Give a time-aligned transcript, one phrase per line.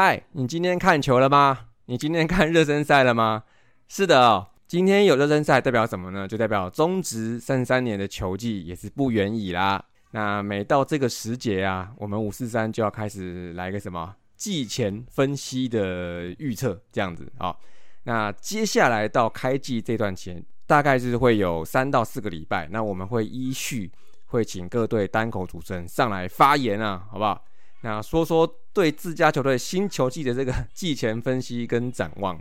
[0.00, 1.58] 嗨，你今天看球了吗？
[1.86, 3.42] 你今天看热身赛了吗？
[3.88, 6.28] 是的哦，今天有热身赛代表什么呢？
[6.28, 9.84] 就代表中职三三年的球季也是不远矣啦。
[10.12, 17.56] 那每到这个时节啊，我们五四三就要开始来个什么季前分析的预测，这样子啊。
[18.04, 23.90] 那接下来到开季这段前，大概是会有三到四个礼拜，那我们会依序
[24.26, 27.44] 会请各队单口主持人上来发言啊，好不好？
[27.80, 32.40] 那说说对自家球队新球季的这个 季前分析跟展望。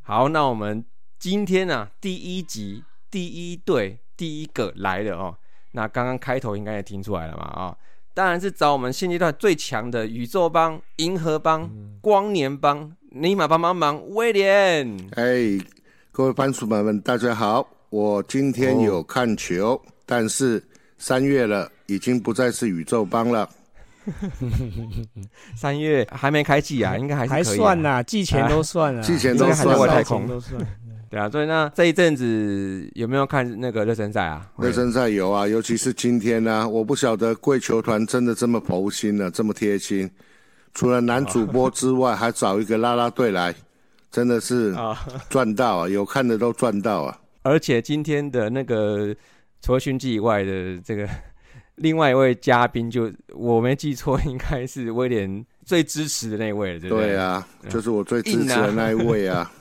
[0.00, 0.82] 好，那我们
[1.18, 5.36] 今天呢第一集第一队第一个来的哦。
[5.72, 7.76] 那刚刚开头应该也听出来了嘛啊，
[8.14, 11.70] 当然是找我们现阶段最强的宇宙帮、银河帮、
[12.00, 14.88] 光年帮、尼玛帮帮忙威廉。
[15.16, 15.62] 哎，
[16.12, 20.64] 各位番薯们，大家好，我今天有看球，但是
[20.96, 23.46] 三月了，已经不再是宇宙帮了。
[25.56, 30.60] 三月还没开季啊，应该还是还算呐，季前都算了， 季前都算外太空都算。
[31.10, 34.50] 对啊，所以那这一阵子有没有看那个热身赛啊？
[34.58, 40.10] 热身赛有啊，尤其是今天呢，我不晓得贵球团真的这么佛心呢，这么贴心，
[40.74, 43.54] 除了男主播之外，还找一个啦啦队来，
[44.10, 44.74] 真的是
[45.30, 45.88] 赚到啊！
[45.88, 47.20] 有看的都赚到啊！
[47.42, 49.14] 而且今天的那个
[49.62, 51.08] 除了勋记以外的这个。
[51.76, 57.08] 另外一位嘉宾，就我没记错，应该是威廉最支持的那位，对不对？
[57.08, 59.50] 对啊，就是我最支持的那一位啊。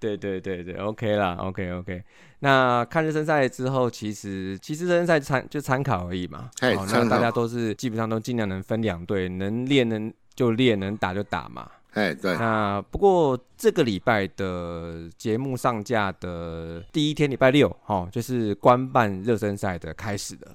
[0.00, 2.02] 对对对对，OK 啦，OK OK。
[2.38, 6.50] 那看热身赛之后，其实其实热身赛参就参考而已嘛。
[6.74, 11.70] 好，那大家都是基本上都尽量能分两队，能练能就练，能打就打嘛。
[11.92, 12.34] 哎，对。
[12.38, 20.46] 那不过这个礼拜的节目上架的第一天，礼拜六，哈，就是官办热身赛的开始的。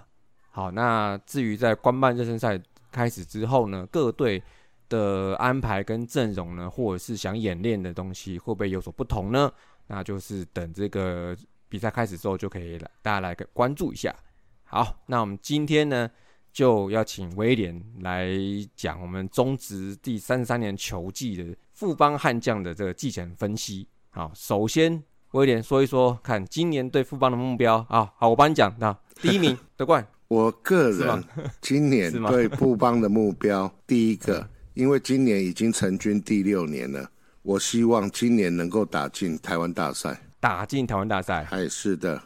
[0.55, 2.57] 好，那至于在官办热身赛
[2.89, 4.41] 开始之后呢，各队
[4.87, 9.51] 的安排跟阵容呢，或者是想演练的东西，会不会有所不同呢？
[9.87, 11.35] 那就是等这个
[11.67, 14.15] 比赛开始之后，就可以来大家来关注一下。
[14.63, 16.09] 好，那我们今天呢，
[16.53, 18.29] 就要请威廉来
[18.77, 23.85] 讲我们中职第三十三年球季的富邦悍将的这个季前分析。
[24.09, 28.09] 好，首先威廉说一说，看今年对富邦的目标啊。
[28.15, 30.07] 好，我帮你讲，那第一名 得冠。
[30.27, 31.23] 我个人
[31.61, 37.07] 今年对布邦的目标，第一个，因为今年已经成军第六年了，
[37.43, 42.19] 我希望今年能够打进台湾大赛，打进台湾大赛，哎是的，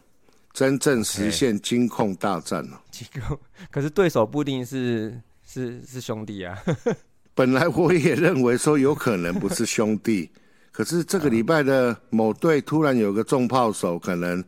[0.54, 2.82] 真正实现金控大战了。
[2.90, 3.38] 金控，
[3.70, 6.58] 可是对手不一定是是是兄弟啊。
[7.36, 10.30] 本来我也认为说有可能不是兄弟，
[10.72, 14.42] 可是这个礼拜的某队突然有个重炮手，可能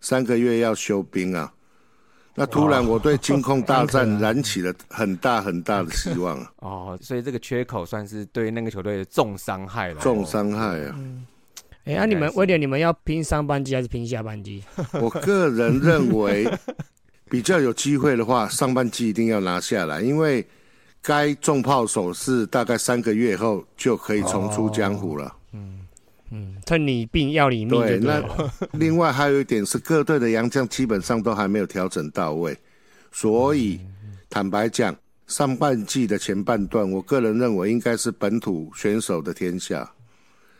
[0.00, 1.52] 三个月要休兵啊。
[2.38, 6.52] 那突然，我对金控大战 燃起了很大很大的希望啊！
[6.60, 10.00] 哦，所以这个缺口算是对那个球队的重伤害了。
[10.00, 10.94] 重伤害啊！
[11.86, 14.62] 哎，那你们威廉，你们要拼上半季还是拼下半季？
[15.00, 16.46] 我个人认为，
[17.30, 20.46] 比较有机会的话，上半季一定要拿下来，因为
[21.00, 25.24] 该重炮手是大概三个月后就可以重出江湖了。
[25.26, 25.35] 嗯。
[26.30, 27.80] 嗯，趁你病要你命。
[27.80, 28.22] 对，那
[28.72, 32.56] 另外还有一点是，各队的洋将基本上都还没有调整到位，
[33.12, 33.80] 所以
[34.28, 34.94] 坦白讲，
[35.26, 39.92] 上半季的前半段，我个人认为应该是本土选手的天下，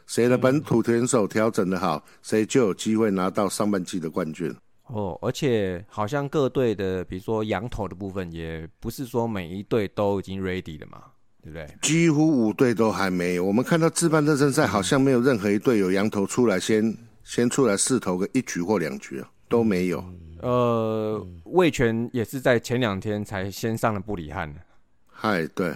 [0.06, 4.54] 谁的本土选手调整的好，谁就有机会拿到上半季的冠军。
[4.86, 11.02] 哦，而且好像各队的，比如说羊头的部分，也不是说每一队都已经 ready 了嘛。
[11.46, 11.78] 对不对？
[11.80, 13.44] 几乎五队都还没有。
[13.44, 16.92] 我们看到自办热身赛，好像没有任何一队有羊头出来先
[17.22, 20.04] 先出来试投个一局或两局啊，都没有。
[20.42, 24.60] 呃，魏权也是在前两天才先上了布里汉的。
[25.06, 25.74] 嗨，对，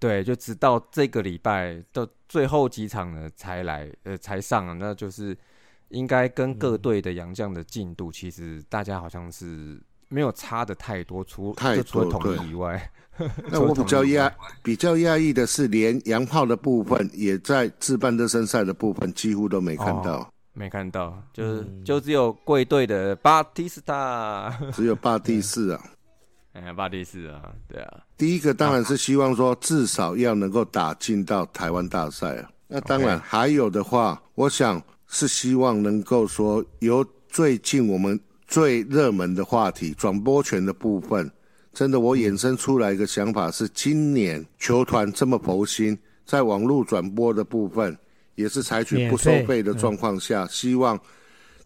[0.00, 4.76] 对，就直到这个礼拜的最后几场呢才来，呃，才上。
[4.78, 5.36] 那就是
[5.88, 11.54] 应该跟各队的洋将的进度，其实大家好像是没有差的太多，除
[11.86, 12.90] 除了统一以外。
[13.50, 14.32] 那我比较压
[14.62, 21.66] 比较压抑的是，连洋炮的部分也在自办热身赛的部分几乎都没看到，没看到，就是。
[21.84, 25.82] 就只有贵队的巴蒂斯塔， 只有巴蒂斯啊，
[26.52, 38.18] 哎，巴蒂斯啊，对啊，第一个当然是希望说至少要能够打进到台湾大赛啊，那当然还有的话，我想是希望能够说由最近我们
[38.48, 41.30] 最热门的话题转播权的部分。
[41.74, 47.96] 真的，我衍生出来一个想法是，今年球团这么佛心，在网络转播的部分，
[48.34, 50.98] 也是采取不收费的状况下，希望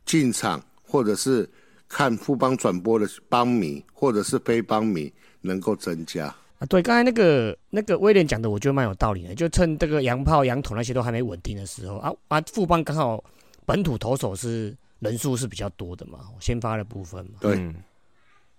[0.05, 1.49] 进场或者是
[1.88, 6.26] 看富邦转播的帮迷或者是非帮迷能够增加。
[6.58, 9.34] 啊，对，刚才那个那个威廉讲的，我觉得蛮有道理的。
[9.34, 13.23] 就趁这个洋炮、洋桶那些都还没稳定的时候啊啊，富邦刚好
[13.64, 17.32] 本土投手是人数是比较多的嘛，先发的部分嘛。
[17.40, 17.56] 对，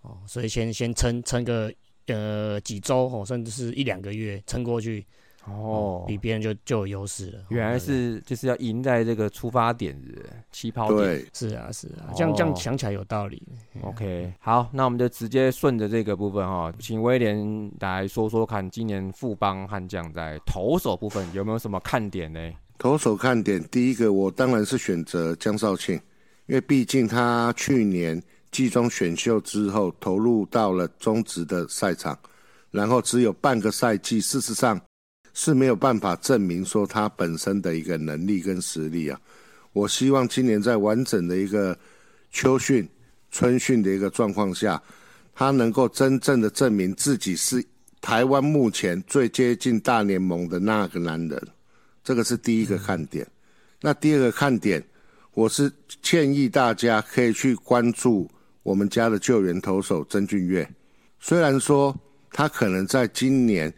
[0.02, 1.74] 哦，所以先先撑撑个
[2.08, 5.06] 呃几周哦，甚至是一两个月撑过去。
[5.46, 7.46] 哦，比别人就就有优势了。
[7.50, 10.22] 原来是就是要赢在这个出发点的
[10.54, 11.00] 起跑点。
[11.00, 13.44] 对，是啊，是啊，这样这样想起来有道理。
[13.82, 22.40] OK，好，那我们就直接顺着这个部分哈，请威廉来说说看，今年富邦悍将在投手部分有没有什么看点呢？
[22.78, 26.00] 投手看点，第一个我当然是选择江少庆，
[26.46, 32.18] 因为毕竟他去年季中选秀之后投入到了中职的赛场，
[32.72, 34.80] 然后只有半个赛季，事实上。
[35.36, 39.20] 是没有办法证明说他本身的一个能力跟实力啊！
[39.72, 41.76] 我希望今年在完整的一个
[42.30, 42.88] 秋训、
[43.32, 44.80] 春训的一个状况下，
[45.34, 47.66] 他能够真正的证明自己是
[48.00, 51.48] 台湾目前最接近大联盟的那个男人。
[52.04, 53.26] 这个是第一个看点。
[53.82, 54.84] 那第二个看点，
[55.34, 55.72] 我是
[56.02, 58.30] 建议大家可以去关注
[58.64, 60.68] 我们家的救援投手曾俊岳。
[61.20, 61.96] 虽然说
[62.32, 63.74] 他可能在今年。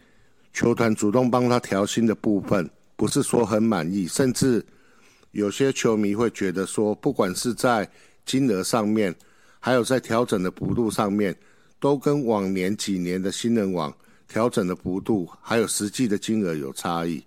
[0.57, 4.65] 球团主动帮他调薪的部分，不是说很满意，甚至
[5.31, 7.85] 有些球迷会觉得说，不管是在
[8.25, 9.13] 金额上面，
[9.59, 11.35] 还有在调整的幅度上面，
[11.77, 13.93] 都跟往年几年的新人网
[14.29, 17.21] 调整的幅度，还有实际的金额有差异。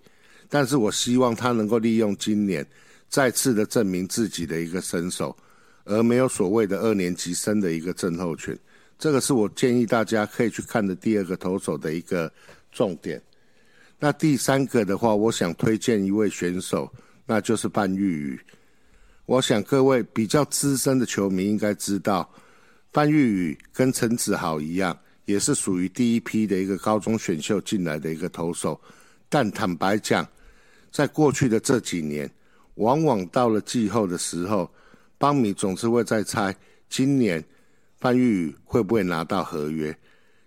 [0.49, 2.65] 但是我希望他能够利用今年
[3.09, 5.35] 再次的证明自己的一个身手，
[5.83, 8.57] 而没有所谓的二年级生的一个症候群。
[8.97, 12.31] 这个是我建议大家可以去看的第二个投手的一个。
[12.71, 13.19] 重点，
[13.97, 16.87] 那第三个的话，我想推荐一位选手，
[17.25, 18.39] 那就是范玉宇。
[19.25, 22.31] 我想各位比较资深的球迷应该知道，
[22.93, 24.95] 范玉宇跟陈子豪一样，
[25.25, 28.79] 也是属于第一批的一个高中选秀进来的一个投手。
[29.27, 30.23] 但坦白讲，
[30.91, 32.31] 在过去的这几年，
[32.79, 34.69] 往往到了季后的时候，
[35.17, 36.53] 邦米总是会在猜
[36.89, 37.43] 今年
[37.99, 39.95] 范玉宇会不会拿到合约。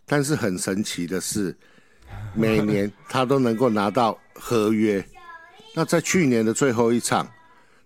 [0.05, 1.57] 但是很神奇的是。
[2.37, 5.03] 每年他都能够拿到合约，
[5.75, 7.27] 那在去年的最后一场，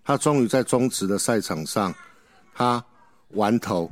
[0.03, 1.93] 他终于在中职的赛场上，
[2.53, 2.83] 他
[3.29, 3.89] 完投，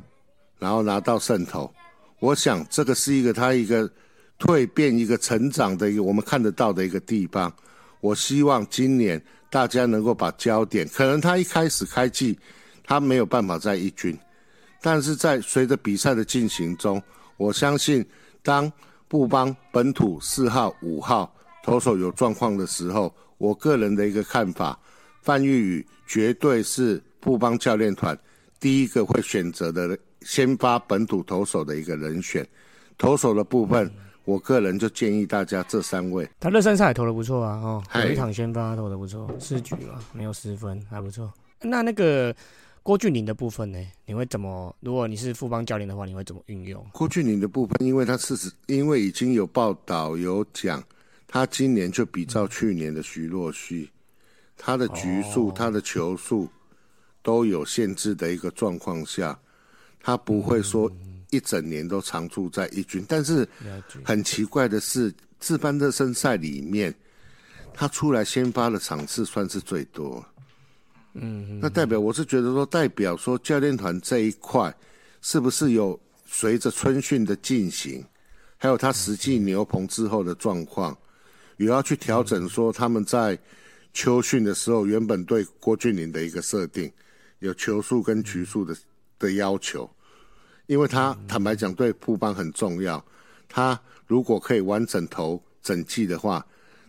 [0.58, 1.72] 然后拿到胜投。
[2.20, 3.90] 我想这个是一个他一个
[4.38, 7.50] 蜕变、一个成长的一个我们看得到的一个地方。
[8.06, 9.20] 我希望今年
[9.50, 12.38] 大家能够把焦点，可能他一开始开季
[12.84, 14.16] 他没有办法在一军，
[14.80, 17.02] 但是在随着比赛的进行中，
[17.36, 18.04] 我相信
[18.42, 18.72] 当。
[19.08, 21.32] 布邦本土四号、五号
[21.62, 24.76] 投手有状况的时候，我个人的一个看法，
[25.22, 28.18] 范玉宇绝对是布邦教练团
[28.58, 32.44] 第一个会选择的先发本土投手的一个人选。
[32.98, 33.88] 投手的部分，
[34.26, 36.28] 我个人就建议大家这三位。
[36.38, 41.32] 他热身赛投的不错啊，哦，有一场先发投的不错，四局嘛，没有失分，还不错。
[41.62, 42.36] 那那个。
[42.82, 43.84] 郭俊霖的部分呢？
[44.04, 44.72] 你会怎么？
[44.78, 47.84] 如果你是富邦教练的话，你会怎么运用郭俊霖的部分？
[47.84, 50.80] 因为他事实，因为已经有报道有讲，
[51.26, 53.90] 他今年就比照去年的徐若曦，
[54.56, 56.48] 他的局数、他的球数
[57.24, 59.36] 都有限制的一个状况下，
[60.00, 60.88] 他不会说
[61.30, 63.04] 一整年都常驻在一军。
[63.08, 63.48] 但是
[64.04, 66.94] 很奇怪的是，自班热身赛里面，
[67.74, 70.24] 他出来先发的场次算是最多。
[71.14, 74.74] 嗯，那代表我是觉得说，代表说教练团这一块，
[75.22, 78.04] 是不是有随着春训的进行，
[78.58, 80.96] 还有他实际牛棚之后的状况，
[81.56, 83.38] 有要去调整说他们在
[83.94, 86.92] 秋训的时候原本对郭俊林的一个设定，
[87.38, 88.76] 有球速跟局数的
[89.18, 89.88] 的要求，
[90.66, 93.04] 因为他坦白讲对布邦很重要，
[93.48, 96.44] 他如果可以完整投整季的话，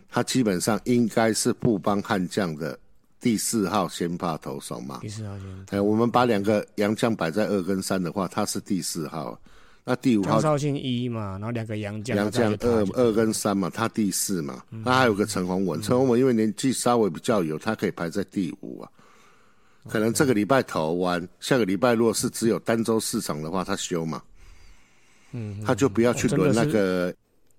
[0.08, 2.78] 他基本上应该是布邦悍将的。
[3.20, 5.46] 第四号先发投手嘛，第四号先。
[5.70, 9.36] 哎，我们把两个洋将摆在二跟三的话，他是第四号。
[9.84, 12.16] 那第五号张绍兴一嘛，然后两个杨将。
[12.16, 14.62] 杨将二二跟三嘛，他第四嘛。
[14.70, 18.88] 那还有个陈宏文，陈宏文因为年纪稍微比较有，他可以排在第五啊。
[19.88, 24.22] 可能这个礼拜投完，下个礼拜如果是只有单周市场的话，他休嘛。
[25.32, 27.14] 嗯，他就不要去轮那个。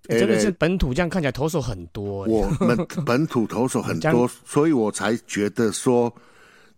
[0.07, 6.11] 真的是本土这样看起来投手很多，我们本土投手很多， 所以我才觉得说，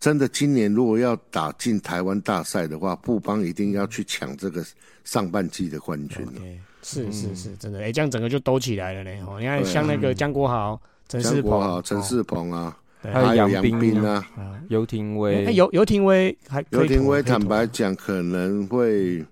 [0.01, 4.65] 真的今年如果要打进台湾大赛的话，布邦一定要去抢这个
[5.05, 6.41] 上半季的冠军了。
[6.81, 9.11] 是是是，真的，哎，这样整个就兜起来了呢。
[9.25, 14.25] 哦，你看像那个江国豪、陈世鹏、陈世鹏啊，还有杨斌啊，
[14.69, 19.25] 游廷威，游游廷威还游廷威，坦白讲可能会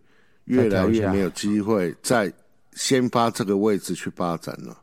[0.45, 2.31] 越来越没有机会在。
[2.75, 4.77] 先发这个位置去发展了，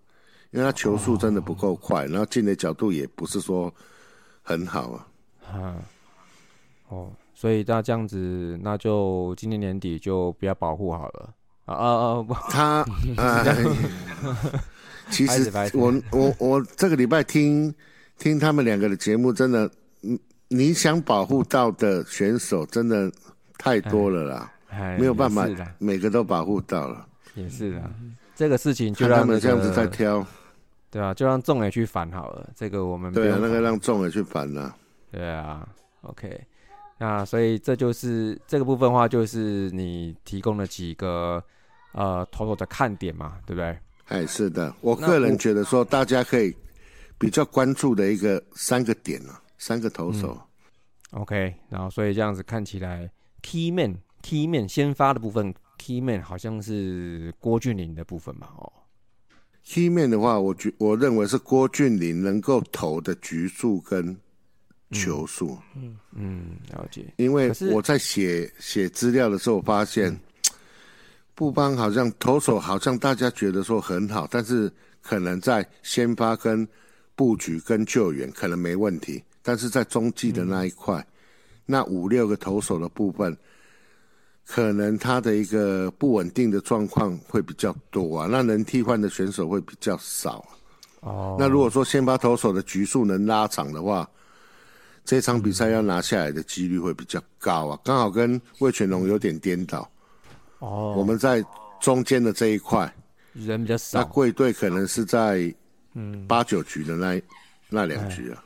[0.50, 3.72] 因为他球速真的不够快，然后进的角度也不是说
[4.42, 5.06] 很好啊。
[5.50, 5.76] 啊，
[6.88, 11.30] 哦，所以那这样子，那就今年年底就不要保护好了。
[11.64, 11.86] 啊啊
[12.18, 12.26] 啊！
[12.50, 12.62] 他
[13.16, 13.44] 啊，
[15.08, 17.74] 其实我我我这个礼拜听
[18.18, 19.70] 听他们两个的节目，真的，
[20.02, 20.18] 嗯
[20.48, 23.10] 你想保护到的选手真的
[23.58, 25.46] 太多了啦，哎没有办法
[25.78, 27.90] 每个都保护到了，也是的。
[28.36, 30.24] 这个事情就让他们这样子个在挑，
[30.90, 32.48] 对啊，就让众人去烦好了。
[32.54, 34.76] 这个我们不对啊，那个让众人去烦了。
[35.10, 35.66] 对啊
[36.02, 36.40] ，OK，
[36.98, 41.42] 那所以这就是这个部分的话，就是你提供了几个
[41.92, 43.76] 呃妥妥的看点嘛，对不对？
[44.08, 46.54] 哎，是的，我个人觉得说，大家可以
[47.18, 50.40] 比较关注的一个三个点啊，三个投手。
[51.12, 53.10] OK，然后所以这样子看起来
[53.42, 58.72] ，Key Man Key Man 先发的部分，Key Man 好像是郭俊霖的部分嘛，哦
[59.64, 64.16] ，Key Man 的话，我觉我认为是郭俊霖能够投的局数跟
[64.90, 65.96] 球数，嗯。
[66.12, 70.14] 嗯，了解，因为我在写写资料的时候，我发现
[71.34, 74.70] 布邦好像投手好像大家觉得说很好，但是
[75.00, 76.66] 可能在先发跟
[77.16, 81.04] 布局跟救援可能没问题，但是在中继的那一块，
[81.64, 83.36] 那五六个投手的部分。
[84.48, 90.38] 可能他的一个不稳定的状况会比较多啊，那能替换的选手会比较少
[91.00, 94.08] 啊、哦，那如果说先发投手的局数能拉长的话，
[95.04, 97.80] 这场比赛要拿下来的几率会比较高啊。
[97.82, 99.90] 刚好跟魏全龙有点颠倒，
[100.60, 101.44] 哦，我们在
[101.80, 102.94] 中间的这一块，
[103.32, 105.52] 人比较少那，贵队可能是在
[106.26, 107.20] 八九局的那
[107.68, 108.44] 那两局啊。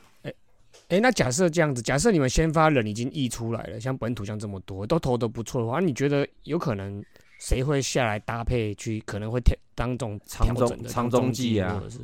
[0.87, 7.01] 哎，那假设这样子，假设你们先发人已经溢出来了，像本土像这么多，都投的不错的话，你觉得有可能
[7.39, 11.99] 谁会下来搭配去，可能会调当这种长中长中计啊或者是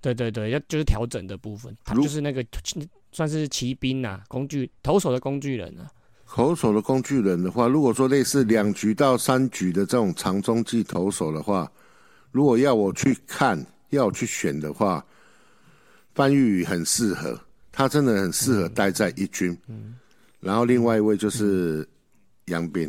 [0.00, 2.42] 对对对，要就是调整的部分，他就是那个
[3.12, 5.90] 算是骑兵呐、工具投手的工具人啊。
[6.26, 11.70] 投手的工具人的话，如果说类似两局到三局的这种长中继投手的话，
[12.30, 15.04] 如果要我去看，要去选的话，
[16.14, 17.38] 范玉宇很适合，
[17.72, 19.56] 他真的很适合待在一军。
[19.68, 19.96] 嗯
[20.38, 21.88] 然后另外一位就是
[22.44, 22.88] 杨斌，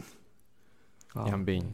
[1.25, 1.65] 杨斌，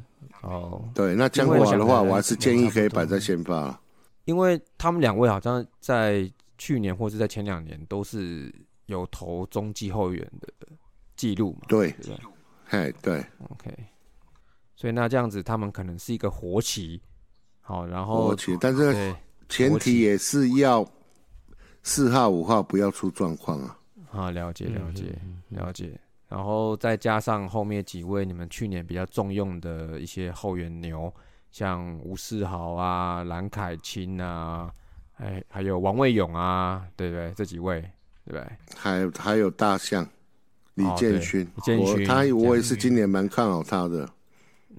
[0.41, 3.77] 哦，对，那江因为我华的话，我还是建议可以摆在先发。
[4.25, 8.53] 因为他们两位好像在去年或是在前两年都是
[8.85, 10.47] 有投中继后援的
[11.17, 12.19] 记录嘛，对，对不对？
[12.65, 13.75] 嘿，对，？OK，
[14.75, 17.01] 所以那这样子他们可能是一个活棋，
[17.63, 19.15] 好，然后我去，但是
[19.49, 20.87] 前提也是要
[21.81, 23.79] 四号五号不要出状况啊。
[24.11, 31.11] 啊，了解了嗯解嗯了解，然后再加上后面几位你们去年比较重用的一些后援牛，
[31.51, 34.71] 像吴世豪啊、蓝凯钦啊，
[35.15, 37.33] 哎，还有王卫勇啊，对不对？
[37.35, 37.81] 这几位，
[38.25, 38.45] 对不对？
[38.75, 40.07] 还还有大象
[40.75, 44.07] 李建勋，李建勋他我也是今年蛮看好他的。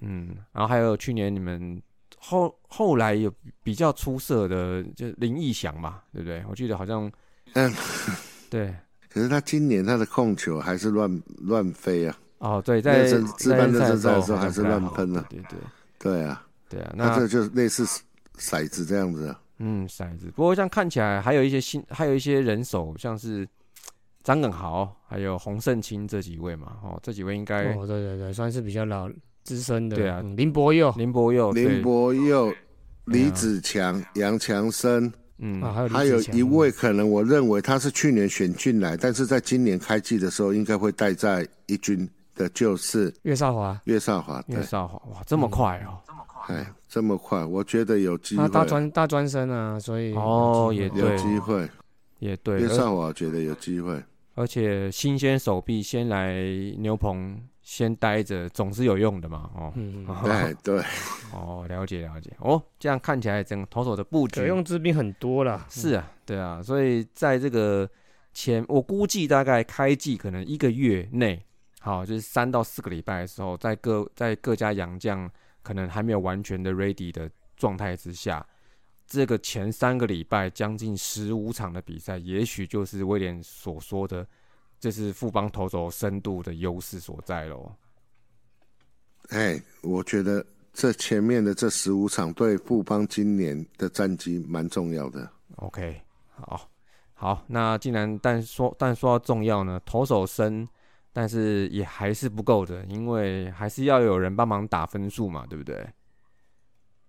[0.01, 1.81] 嗯，然后还有去年你们
[2.27, 3.31] 后后来有
[3.63, 6.43] 比较出色的，就林义祥嘛，对不对？
[6.49, 7.11] 我记得好像，
[7.53, 7.73] 嗯，
[8.49, 8.75] 对，
[9.09, 15.25] 可是他今年他的控球还是乱乱飞啊，哦，对，在热身自办热身赛的时候还是乱喷啊。
[15.29, 15.59] 对对
[15.99, 16.23] 对。
[16.23, 17.85] 啊，对啊，那这就是类似
[18.37, 19.41] 骰子这样子啊。
[19.59, 23.47] 嗯骰子，不过这样看起来还有一些新，还有一些人手，像是
[24.23, 29.09] 张耿豪还有洪胜清这几位嘛，哦，这几位应该哦，对对对，算是比较老
[29.45, 29.95] 资深的。
[29.95, 30.19] 对啊。
[30.21, 30.93] 嗯林博佑。
[30.97, 32.53] 林博佑林对博佑、
[33.05, 35.61] 李子强、杨强生，嗯。
[35.61, 44.43] 啊，还有还有一位可能我认为他是去年选进来，但是在今年开季的时候应该会待在一军的，就是岳少华，岳少华。
[44.47, 45.95] 岳，少华，哇，这么快哦，
[46.47, 51.69] 哎，这么快，我觉得有机会，他大专大专生啊，所以哦也有机会。
[52.19, 54.01] 也对，岳少华我觉得有机会。
[54.35, 56.33] 而且新鲜手臂先来
[56.79, 59.73] 牛棚先待着，总是有用的嘛，哦。
[59.75, 60.79] 嗯，嗯 哎，对，
[61.33, 62.31] 哦，了解了解。
[62.37, 65.65] 哦，这样看起来整个投手的布局可用之兵很多啦。
[65.67, 67.89] 是啊，对啊，所以在这个
[68.35, 71.43] 前，我估计大概开季可能一个月内，
[71.79, 75.27] 好，就是三到四个礼拜的时候，在各在各家洋将
[75.63, 78.45] 可能还没有完全的 ready 的状态之下，
[79.07, 84.27] 这个前三个礼拜将近十五场的比赛，也许就是威廉所说的，
[84.79, 87.71] 这是富邦投手深度的优势所在喽。
[89.29, 95.27] 哎，我觉得这前面的这十五场对富邦今年的战绩蛮重要的。
[95.55, 96.69] OK，好，
[97.13, 100.67] 好，那既然但说但说到重要呢，投手深，
[101.11, 105.87] 但是也还是不够的，因为还是要有人帮忙打分数嘛，对不对？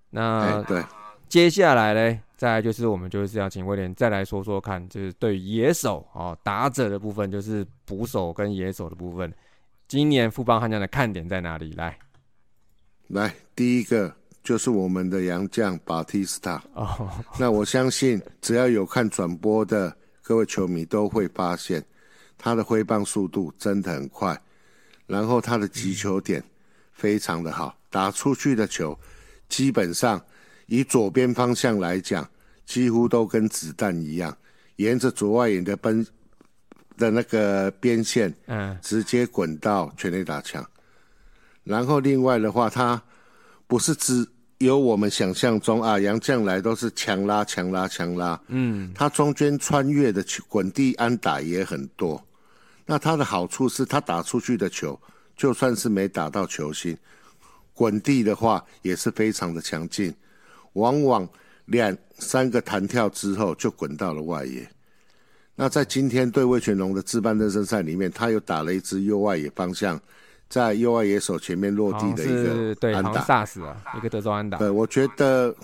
[0.09, 0.83] 那哎，对，
[1.29, 9.33] 接下来呢，再来就是我们就是要请威廉再来说说看，就是对野手哦打者的部分，就是捕手跟野手的部分，
[9.89, 11.73] 今年富邦悍将的看点在哪里？
[11.73, 11.99] 来
[13.09, 16.63] 来，第一个就是我们的洋将巴蒂斯塔。
[16.75, 21.85] 哦，那我相信，只要有看转播的各位球迷都会发现，
[22.39, 24.41] 他的挥棒速度真的很快，
[25.07, 26.43] 然后他的击球点
[26.93, 28.97] 非常的好，打出去的球
[29.49, 30.21] 基本上
[30.67, 32.29] 以左边方向来讲，
[32.65, 34.37] 几乎都跟子弹一样，
[34.77, 36.07] 沿着左外野的奔
[36.97, 40.65] 的那个边线嗯直接滚到全垒打墙。
[41.65, 43.03] 然后另外的话，他
[43.67, 44.27] 不是只
[44.59, 52.25] 有我们想象中啊，杨将来都是强拉强拉强拉，嗯，他中间穿越的球滚地安打也很多。
[52.87, 54.99] 那他的好处是他打出去的球，
[55.37, 56.97] 就算是没打到球心，
[57.75, 60.15] 滚地的话也是非常的强劲，
[60.77, 61.29] 往往
[61.65, 64.67] 两三个弹跳之后就滚到了外野。
[65.55, 69.99] 那在今天对魏全龙的自办热身赛里面，他又打了一支右外野方向，
[70.49, 73.23] 在右外野手前面落地的一是对，个安打。
[73.23, 75.55] 萨斯啊，一个德州安打，对，我觉得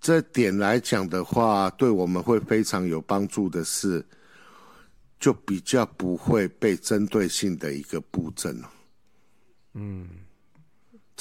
[0.00, 4.02] 这点来讲的话，对我们会非常有帮助的是，
[5.20, 8.70] 就比较不会被针对性的一个布阵了。
[9.74, 10.08] 嗯，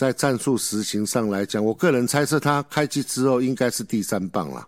[0.02, 4.68] 在战术实行上来讲，我个人猜测他开机之后应该是第三棒了。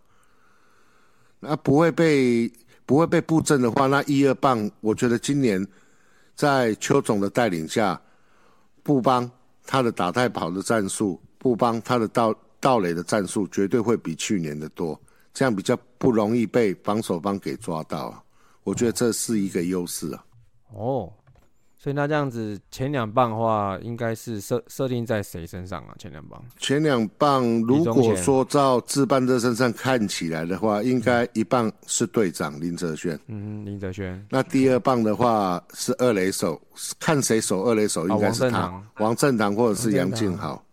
[1.39, 2.47] 那不会被
[2.85, 5.67] 不会被布阵的话，那一二棒，我觉得今年
[6.35, 7.99] 在邱总的带领下，
[8.83, 9.27] 布邦
[9.65, 15.01] 他的打带跑的战术，布邦他的盗盗垒的战术，绝对会比去年的多，
[15.33, 18.23] 这样比较不容易被防守方给抓到啊。
[18.63, 20.23] 我觉得这是一个优势啊。
[20.75, 21.11] 哦，
[21.83, 25.93] 所以那这样子前两棒的话，应该是设设定在谁身上啊？
[25.99, 36.57] 前两棒，前两棒如果说照自办热身上看起来的话，应该一棒是队长林哲轩，嗯，林哲轩，那第二棒的话是二垒手，
[37.01, 40.63] 看谁守二垒手应该是他王正堂，王振堂或者是杨敬豪。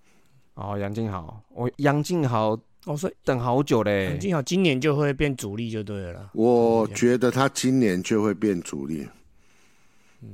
[0.54, 2.56] 哦，杨敬豪，我杨敬豪
[2.86, 6.30] 哦，所以等好久嘞杨，金好今年就会变主力就对了。
[6.34, 9.08] 我觉得他今年就会变主力。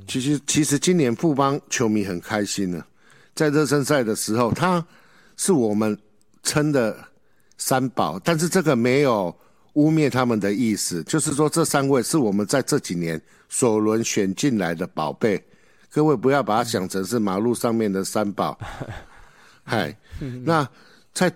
[0.06, 2.84] 其实，其实今年富邦球迷很开心呢，
[3.34, 4.84] 在热身赛的时候，他
[5.36, 5.96] 是我们
[6.42, 6.96] 称的
[7.56, 9.34] 三宝，但是这个没有
[9.74, 15.40] 污蔑他们的意思，就是说这三位是我们在这几年首轮选进来的宝贝，
[15.90, 18.58] 各位不要把它想成是马路上面的三宝。
[19.62, 19.96] 嗨，
[20.44, 20.68] 那
[21.12, 21.32] 在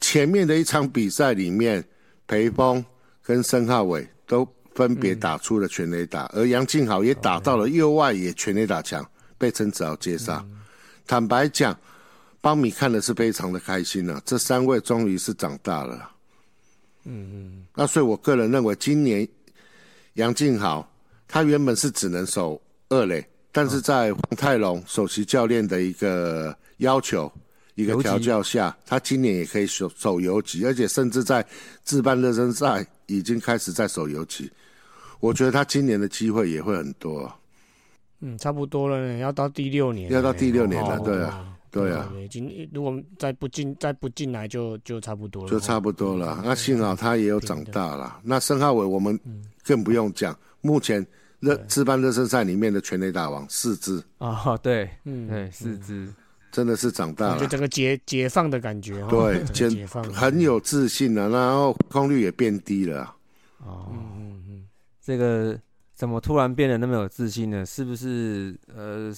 [0.00, 1.84] 前面的一场比赛里面，
[2.26, 2.84] 裴峰
[3.22, 9.06] 跟申浩伟都分别打出了全垒打，而杨敬豪也打到了右外野全垒打墙，
[9.36, 10.44] 被陈子豪接杀。
[11.06, 11.76] 坦白讲，
[12.40, 16.10] 邦米看的是非常的开心啊，这三位终于是长大了。
[17.04, 19.26] 嗯嗯，那所以我个人认为，今年
[20.14, 20.88] 杨敬豪
[21.26, 27.30] 他原本是只能守二垒，但是在黄泰龙首席教练的一个要求、
[27.74, 31.44] 一个调教下，他今年也可以守守游击，而且甚至在
[31.82, 34.50] 自办热身赛已经开始在守游击。
[35.22, 37.36] 我觉得他今年的机会也会很多啊。
[38.18, 46.42] 嗯，差不多了呢，要到第六年，要到第六年了哦对啊对啊，对，今如果再不进再不进来就就差不多了，就差不多了。
[46.44, 48.20] 那幸好他也有长大了。
[48.22, 49.18] 那申浩伟我们
[49.64, 51.04] 更不用讲，目前
[51.40, 56.12] 热自办热身赛里面的全垒打王四支，啊，对，嗯，对，四支，
[56.50, 63.16] 真的是长大了，就整个解解放的感觉，哦对，解放很有自信了，然后空率也变低了啊。
[63.64, 63.92] 哦，
[65.04, 65.58] 这个
[65.94, 67.66] 怎么突然变得那么有自信呢？
[67.66, 69.12] 是不是呃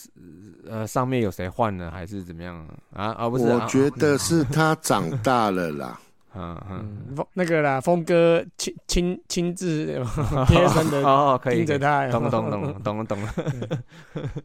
[0.68, 2.56] 呃上面有谁换了，还是怎么样
[2.92, 3.12] 啊？
[3.12, 6.00] 啊，不是，啊我觉得是他长大了啦。
[6.36, 9.86] 嗯嗯，那个啦，峰哥亲亲亲自
[10.48, 13.32] 贴身的哦，可以，盯着他，懂懂 懂懂懂了，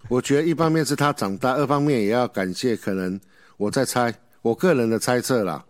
[0.08, 3.19] 我觉得一方面是他长大，二方面也要感谢可能
[3.58, 5.65] 我在猜，我个人的猜测啦。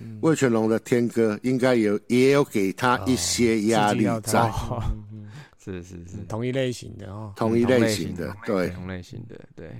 [0.00, 0.18] 嗯。
[0.22, 5.30] 魏全龙的天哥应该有也有给他一些压力在，哦嗯嗯
[5.62, 6.16] 是是是。
[6.18, 8.34] 嗯，同一类型的哦，同一类型的。
[8.44, 9.70] 对，同类型的，对，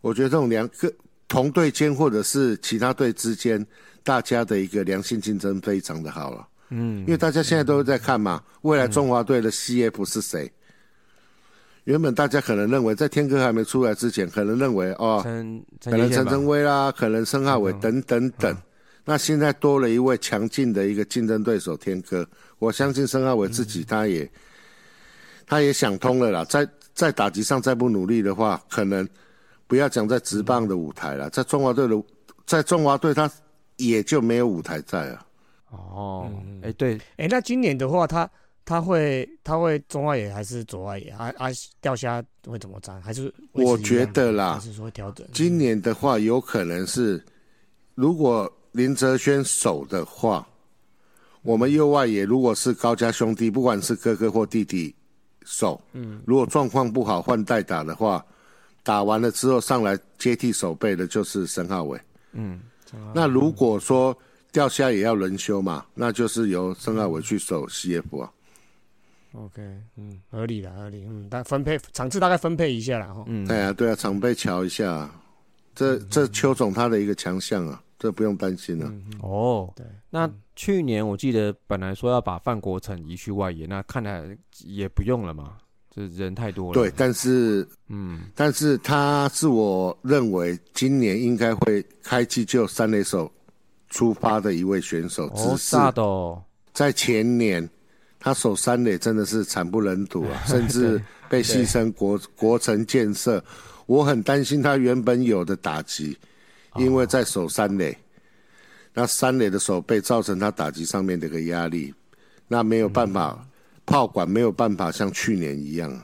[0.00, 0.92] 我觉得这种两个
[1.26, 3.64] 同队间或者是其他队之间，
[4.04, 6.48] 大家的一个良性竞争非常的好了。
[6.70, 7.00] 嗯。
[7.00, 10.50] 因为大家现在都在看嘛，未来中华队的 CF 是谁？
[11.88, 18.54] 原本大家可能认为，在天哥还没出来之前，可能认为哦，陈可能陈陈晨威啦，可能申浩伟等等等。
[19.06, 24.30] 那现在多了一位强劲的一个竞争对手天哥，我相信申浩伟自己他也、
[25.46, 29.08] 他也想通了啦，在在打击上再不努力的话，可能
[29.66, 32.02] 不要讲在职棒的舞台了，在中华队的
[32.44, 33.30] 在中华队他
[33.78, 35.26] 也就没有舞台在了。
[35.70, 38.28] 哦，嗯哎、对，哎、那今年的话，他
[38.68, 41.08] 他会他会中外野还是左外野？
[41.12, 41.48] 啊啊，
[41.80, 43.00] 钓虾会怎么站？
[43.00, 45.26] 还是我觉得啦还是说会调整？
[45.32, 47.24] 今年的话，有可能是
[47.94, 50.46] 如果林哲轩守的话，
[51.40, 54.94] 我们右外野如果是高家兄弟，不管是哥哥或弟弟
[55.46, 58.22] 守，嗯，如果状况不好换代打的话，
[58.82, 61.98] 打完了之后上来接替守备的就是申浩伟。
[62.32, 62.60] 嗯，
[63.14, 64.14] 那如果说
[64.52, 68.30] 钓虾也要轮休嘛，那就是由申浩伟去守 CF 啊。
[69.32, 69.62] OK，
[69.96, 73.24] 嗯，合理的，合理，嗯，但分配场次大概分配一下了哈。
[73.26, 75.10] 嗯，对啊，对啊，常被瞧一下，
[75.74, 78.92] 这这邱总他的一个强项啊，这不用担心啊。
[79.22, 85.58] 哦，对，那去年我记得本来说要把范国成移去外野，那看来也不用了嘛，
[85.90, 86.74] 这人太多了。
[86.74, 93.30] 对，，但是嗯，但是他是我认为今年应该会开机就三垒手
[93.90, 95.76] 出发的一位选手，哦，只是
[96.72, 97.68] 在前年
[98.20, 103.42] 他守三垒真的是惨不忍睹啊， 甚至被牺牲国国城建设。
[103.86, 106.16] 我很担心他原本有的打击，
[106.76, 107.96] 因为在守三垒，
[108.92, 111.94] 那三垒的手背造成他打击上面的一个压力，
[112.46, 113.46] 那没有办法，
[113.86, 115.98] 炮管没有办法像去年一样。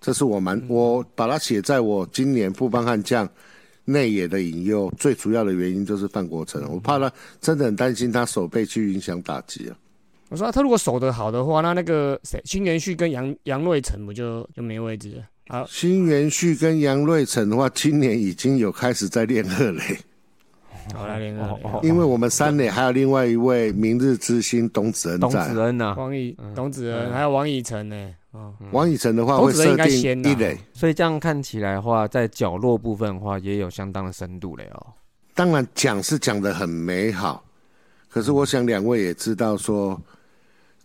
[0.00, 3.28] 这是我蛮我把它写在我今年富邦悍将
[3.84, 9.76] 内野的引诱，最主要的原因就是范国成，我怕他真的很担心他手背去影响打击啊。
[10.30, 15.24] 我说、啊他如果守得好的话，那那个谁，新元旭跟杨杨瑞成不就就没位置了？
[15.48, 19.98] 啊，新元旭跟杨瑞成的话，今年已经有开始在练二垒，
[20.94, 21.80] 好来练二垒。
[21.82, 25.36] 因为我们三垒还有另外一位明日之星董子恩董子。
[25.38, 28.14] 恩呐、王以董子恩，还有王以诚呢。
[28.30, 34.86] 哦，王以诚的话会董子恩应该设定一垒，所以这样看起来的话，在角落部分的话，也有相当的深度了哦。
[35.34, 37.44] 当然讲是讲的很美好，
[38.08, 40.00] 可是我想两位也知道说，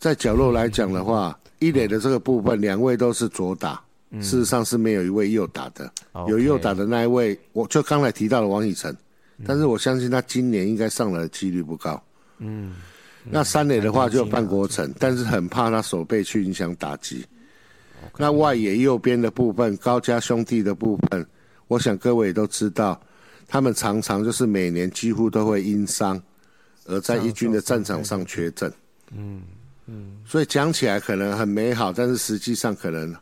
[0.05, 3.81] 在角落来讲的话，一垒的这个部分，两位都是左打，
[4.21, 5.91] 事实上是没有一位右打的。
[6.27, 8.95] 有右打的那一位，我就刚才提到了王以诚，
[9.47, 11.99] 但是我相信他今年应该上来的几率不高。
[12.37, 12.75] 嗯，
[13.23, 17.25] 那三垒的话就有范国成，但是很怕他手背去影响打击。
[18.15, 21.25] 那外野右边的部分，高家兄弟的部分，
[21.67, 23.01] 我想各位也都知道，
[23.47, 26.21] 他们常常就是每年几乎都会因伤
[26.85, 28.71] 而在一军的战场上缺阵。
[29.11, 29.41] 嗯
[29.87, 33.15] 嗯，所以讲起来可能很美好，但是实际上可能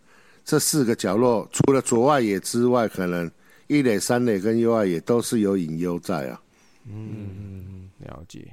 [0.46, 3.30] 这四个角落除了左外野之外，可能
[3.68, 6.42] 一垒、三垒跟右外野都是有隐忧在啊。
[6.86, 8.48] 嗯了解。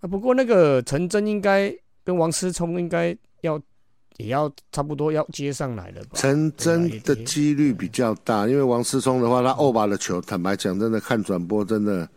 [0.00, 1.74] 啊，不过那个陈真应该
[2.04, 3.60] 跟王思聪应该要
[4.18, 6.10] 也要差不多要接上来了吧？
[6.14, 12.08] 陈真的几率比较大，因为王思聪的话，他欧巴的球，坦白讲，真的看转播，真的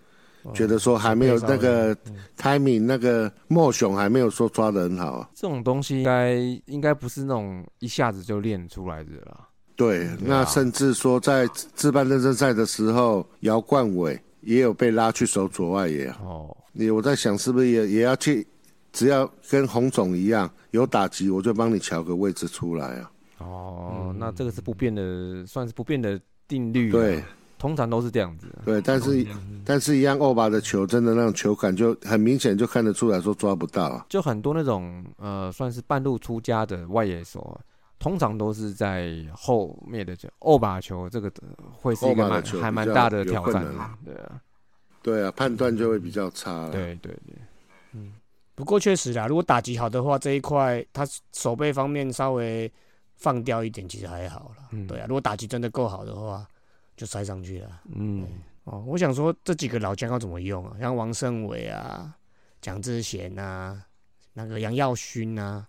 [0.54, 1.96] 觉得说还没有那个
[2.38, 5.30] timing，那个莫雄还没有说抓的很好啊。
[5.36, 9.48] 这种东西应该应该不是那种一下子就练出来的啦。
[9.76, 16.18] 对，那甚至说在自办认证赛的时候，姚冠伟也有被拉去守左外野啊。
[16.22, 18.46] 哦，你我在想，是不是也也要去，
[18.92, 23.12] 只要跟洪总一样有打击，我就帮你瞧个位置出来啊。
[23.38, 26.92] 哦，那这个是不变的，算是不变的定律。
[26.92, 27.24] 对，
[27.60, 28.48] 通常都是这样子。
[28.66, 29.28] 对，但是
[29.64, 34.06] 但是一样欧巴的球，真的那种球感就很明显就看得出来说抓不到啊。
[34.10, 37.62] 就很多那种呃，算是半路出家的外野手啊，
[38.00, 43.72] 通常都是在后面的球，欧把球这个呃会是一个蛮欧把球还蛮大的挑战的。
[44.06, 44.42] 对啊，
[45.04, 46.72] 对啊，判断就会比较差了。
[46.72, 48.02] 对对对，
[48.56, 52.72] 不过确实啦，如果打击好的话，这一块他手背方面稍微
[53.18, 54.64] 放掉一点，其实还好了。
[54.72, 56.48] 嗯对啊，如果打击真的够好的话，
[57.00, 57.82] 就塞上去了。
[57.96, 58.28] 嗯，
[58.66, 60.76] 哦，我想说这几个老将要怎么用啊？
[60.82, 62.14] 像王胜伟啊、
[62.60, 63.82] 蒋志贤啊、
[64.34, 65.66] 那个杨耀勋啊，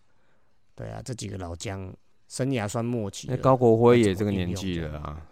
[0.75, 1.95] 对啊，这几个老将
[2.27, 3.29] 生涯算末期。
[3.31, 5.23] 那高国辉也这个年纪了啊。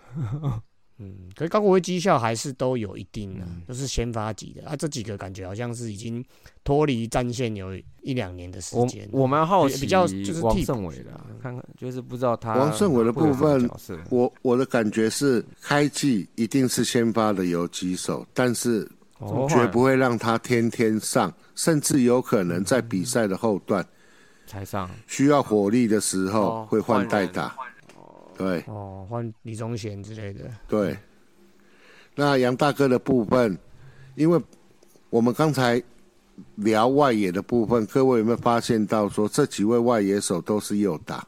[1.01, 4.75] 嗯，可是高国威绩效还是都有一定的、嗯都是先发级的啊。
[4.75, 6.25] 这几个感觉好像是已经
[6.65, 9.09] 脱离战线有一两年的时间。
[9.13, 13.71] 我蛮好奇比较就是王替补胜伟的啊，看看就是不知道他王胜伟的部分
[14.11, 23.87] 我我的感觉是，开季一定是先发的游击手，但是哦绝不会让他天天上，甚至有可能在比赛的后段
[24.47, 27.57] 才上需要火力的时候哦会换代打。
[28.39, 30.49] 对哦，换李宗贤之类的。
[30.69, 30.97] 对，
[32.15, 33.59] 那杨大哥的部分，
[34.15, 34.41] 因为
[35.11, 35.83] 我们刚才
[36.55, 41.27] 聊外野的部分，各位有没有发现到说这几位外野手都是右打？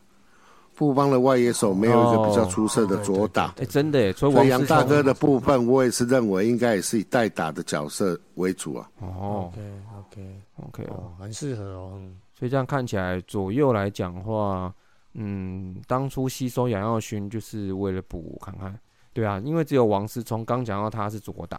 [0.72, 8.90] 富邦的外野手没有一个比较出色的左打，哎，真的耶，所以杨大哥的部分，我也是认为应该也是以代打的角色为主啊。
[9.00, 9.60] 哦 OK
[9.98, 11.92] OK，，OK 哦，哦，很适合哦。
[11.96, 14.74] 嗯所以这样看起来左右来讲的话，
[15.14, 18.78] 嗯，当初吸收杨耀勋就是为了补看看，
[19.12, 21.58] 对啊，因为只有王思聪刚讲到他是左打，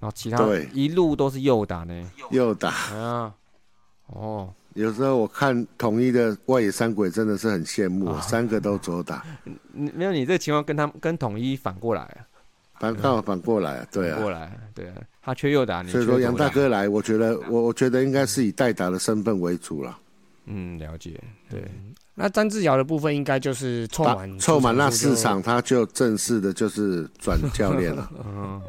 [0.00, 0.66] 然后其他对。
[0.72, 3.34] 一路都是右打呢，右打，哎呀，
[4.06, 8.20] 哦，有时候我看统一的外野三鬼真的是很羡慕，啊。
[8.20, 9.24] 三个都左打，
[9.72, 12.24] 你没有你这个情况跟他跟统一反过来啊，
[12.80, 14.14] 反刚好反过来啊，对啊。
[14.14, 14.30] 反过。
[14.30, 19.98] 来，对啊，他缺右打，你所以说杨大哥来，我觉得我我觉得应该是以代打的身份为主了。
[20.46, 21.68] 嗯，了解，对，
[22.16, 28.10] 那詹志尧的部分应该就是凑满凑满那四场，他就正式的就是转教练了。
[28.26, 28.60] 嗯。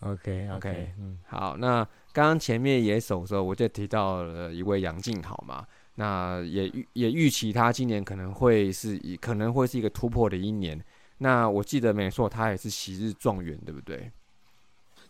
[0.00, 10.78] OK OK OK，嗯，好，那刚刚前面野手的时候，我就提到了一位杨静好嘛，那也预也预期他今年可能会是以可能会是一个突破的一年。
[11.16, 14.10] 那我记得没错，他也是昔日状元，对不对？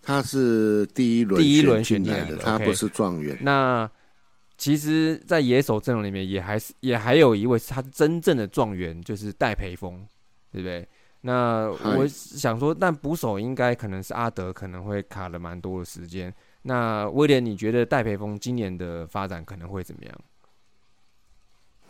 [0.00, 3.36] 他是第一轮第一轮选选进来的，他不是状元。
[3.40, 3.90] 那
[4.56, 10.06] 其实，在野手阵容里面，也还是也还有一位是他真正的状元，就是戴培峰，
[10.52, 10.86] 对不对？
[11.22, 16.32] 那我想说，但捕手应该可能是阿德，可能会卡了蛮多的时间。
[16.62, 20.14] 那威廉，你觉得戴培峰今年的发展可能会怎么样？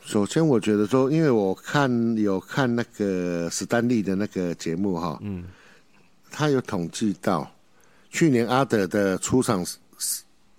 [0.00, 5.44] 首先，我觉得说，因为我看有看那个史丹利的那个节目哈，嗯，
[6.30, 7.50] 他有统计到
[8.10, 9.64] 去年阿德的出场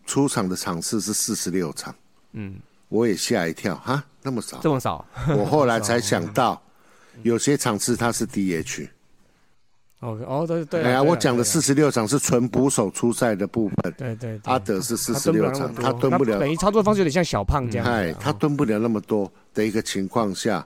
[0.06, 1.94] 出场的场次是四十六场，
[2.34, 2.56] 嗯，
[2.90, 4.60] 我也吓一跳哈，那么少。
[4.62, 4.70] 这。
[4.70, 5.06] 么少，
[5.38, 6.62] 我后来 才想到，
[7.24, 8.88] 有些场次他是 DH。
[10.02, 10.88] OK，哦，对对啊。
[10.88, 16.40] 哎呀，我讲的四十六场是纯捕手出赛的部分，对对，阿德是四十六场，他蹲不了。
[16.40, 17.88] 等于操作方式有点像小胖这样。
[17.88, 20.66] 哎，他蹲不了那么多的一个情况下，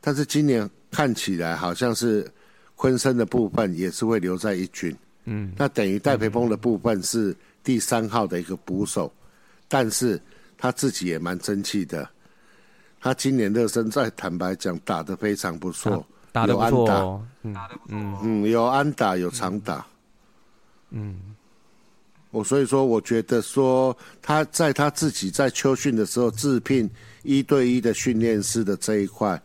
[0.00, 2.30] 但是今年看起来好像是
[2.76, 4.94] 昆森的部分也是会留在一军，
[5.24, 7.34] 嗯，那等于戴培峰的部分是
[7.66, 9.12] 第三号的一个捕手，
[9.66, 10.22] 但是
[10.56, 12.08] 他自己也蛮争气的，
[13.00, 16.78] 他今年热身赛坦白讲打得非常不错，打得不有安打。
[16.78, 17.56] 错哦，嗯
[17.88, 18.18] 嗯。
[18.22, 19.84] 嗯，有安打有长打，
[20.90, 21.34] 嗯，
[22.30, 26.88] 我所以说，我觉得说他在他自己在秋训的时候自聘
[27.24, 29.42] 一对一的训练师的这一块，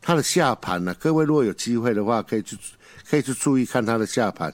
[0.00, 2.58] 他的下盘呢、各位如果有机会的话，可以去
[3.08, 4.52] 可以去注意看他的下盘，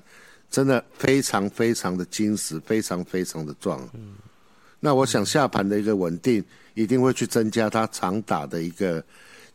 [0.50, 3.80] 真的非常非常的坚实，非常非常的壮。
[3.94, 4.14] 嗯
[4.80, 9.04] 那我想下盘的一个稳定，一定会去增加他长打的一个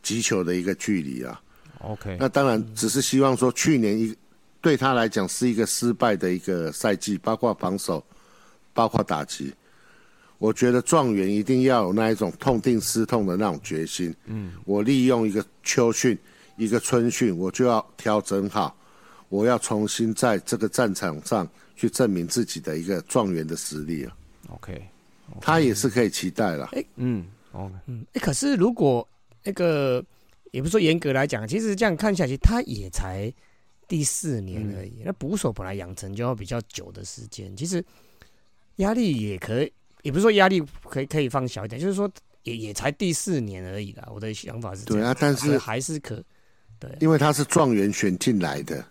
[0.02, 1.40] 击球的一个距离啊。
[1.78, 4.14] OK，那当然，只是希望说去年一
[4.60, 8.04] 对他来讲是一个失败的一个赛季，包括防守，
[8.74, 9.50] 包括打击。
[10.36, 14.14] 我觉得状元一定要有那一种痛定思痛的那种决心。
[14.26, 16.18] 嗯，我利用一个秋训，
[16.58, 18.76] 一个春训，我就要调整好，
[19.34, 24.16] 我要重新在这个战场上去证明自己的一个状元的实力啊。
[24.48, 24.80] OK，
[25.40, 26.68] 他也是可以期待了。
[26.72, 29.06] 哎嗯，OK，嗯，哎，可是如果
[29.42, 30.04] 那个
[30.52, 33.32] 也不是说严格来讲，其实这样看下去，他也才
[33.88, 35.02] 第四年而已。
[35.04, 37.84] 那捕手本来养成就要比较久的时间，其实
[38.76, 42.08] 压力也可以，也不是说压力可以可以放小一点，就是说
[42.44, 44.08] 也也才第四年而已啦。
[44.14, 46.22] 我的想法是这样对啊，但是还是可
[46.78, 48.84] 对，因为他是状元选进来的，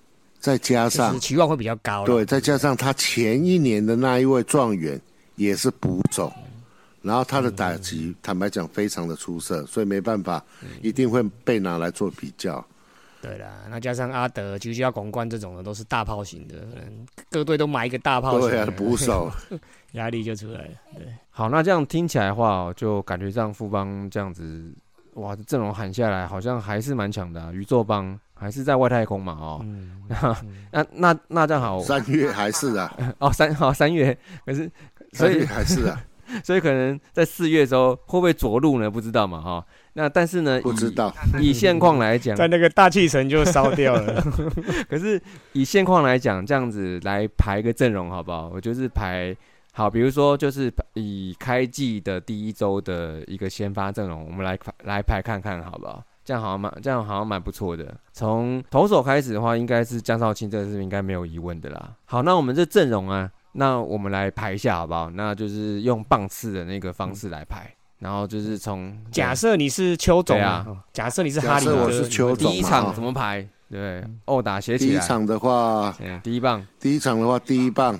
[0.43, 2.06] 再加上期望会比较高了。
[2.06, 4.99] 对，再加上他前一年的那一位状元
[5.38, 6.34] 也是捕手，
[7.01, 10.43] 然后他的打击坦白讲非常的出色，所以没办法，
[10.82, 12.63] 一定会被拿来做比较。
[13.21, 19.32] 对啦，那加上阿德、居家广冠这种的都是大炮型的，可能各队都买一个大炮型的，对啊，捕手
[19.93, 20.71] 压力就出来了。
[20.93, 24.69] 对，好，那这样听起来的话哦，就感觉上富邦这样子，
[25.15, 30.02] 哇，阵容喊下来好像还是蛮强的、啊，宇宙帮还是在外太空嘛，哦，嗯，
[30.71, 34.69] 那那那这样好三月还是啊， 哦，三好三月，可是
[35.13, 36.04] 所以三月还是啊，
[36.43, 38.89] 所以可能在四月的时候会不会着陆呢？
[38.89, 41.13] 不知道嘛，哈、那但是呢，不知道。
[41.39, 44.21] 以以现况来讲，在那个大气层就烧掉了。
[44.89, 45.21] 可是
[45.52, 48.49] 以现况来讲，这样子来排个阵容好不好？
[48.54, 49.36] 我就是排
[49.75, 56.03] 好，比如说就是以开季的第一周的一个先发阵容，我们来排来排看看好不好？
[56.23, 57.93] 这样好像蛮这样好像蛮不错的。
[58.13, 61.91] 从投手开始的话，应该是江少卿，这个是应该没有疑问的啦。
[62.05, 65.09] 好，那我们这阵容啊，那我们来排一下好不好？
[65.09, 74.01] 那就是用棒次的那个方式来排，然后就是从假设你是邱总对啊哦假设你是哈利我是邱总第一场怎么排，对？
[74.25, 77.99] 殴打写起来，第一场的话，嗯，第一棒第一场的话，第一棒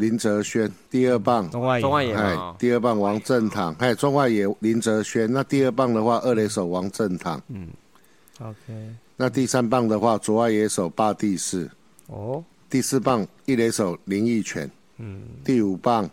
[0.00, 1.48] 林哲轩，第二棒。
[1.50, 1.82] 中外野。
[1.82, 2.14] 中外野。
[2.14, 5.32] 哎哦，第二棒王正堂，还有中外野林哲轩。
[5.32, 7.40] 那第二棒的话，二垒手王正堂。
[7.46, 7.68] 嗯。
[8.40, 11.70] OK，那第三棒的话，左外野手霸地士，
[12.06, 16.08] 哦，第四棒一垒手林奕泉，嗯，第五棒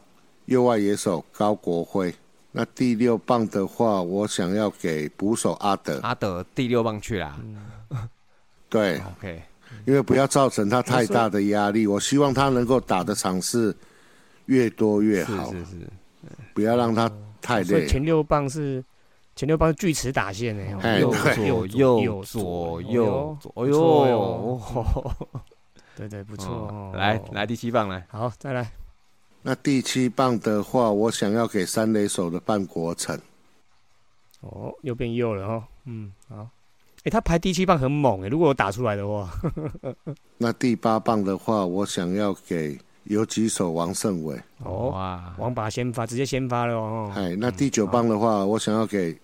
[0.45, 2.13] 右外野手高国辉。
[2.52, 7.39] 那第六棒的话，我想要给捕手阿德，阿德第六棒去啦。
[8.67, 9.41] 对，OK，
[9.86, 13.75] 因为不要造成他太大的压力，我希望他能够打的场次
[14.47, 15.75] 越多越好，是是，
[16.53, 17.10] 不要让他
[17.41, 17.65] 太累。
[17.65, 18.84] 所以前六棒是
[19.36, 24.62] 前六棒是锯齿打线呢，哦右哎左右左右左，哎不错哟呦，
[25.95, 26.91] 对对，不错哦。
[26.95, 28.69] 来来第七棒来，好，再来，
[29.41, 33.17] 那第七棒的话，我想要给三垒手的半国城，
[34.41, 36.49] 哦，又变右了哦，嗯，好。
[37.08, 39.32] 哎，他排第七棒很猛哎，如果我打出来的话，
[40.38, 44.38] 那第八棒的话，我想要给游击手王胜伟。
[44.62, 47.10] 哦，哇，王把先发，直接先发了哦。
[47.15, 49.17] 哎，那第九棒的话，我想要给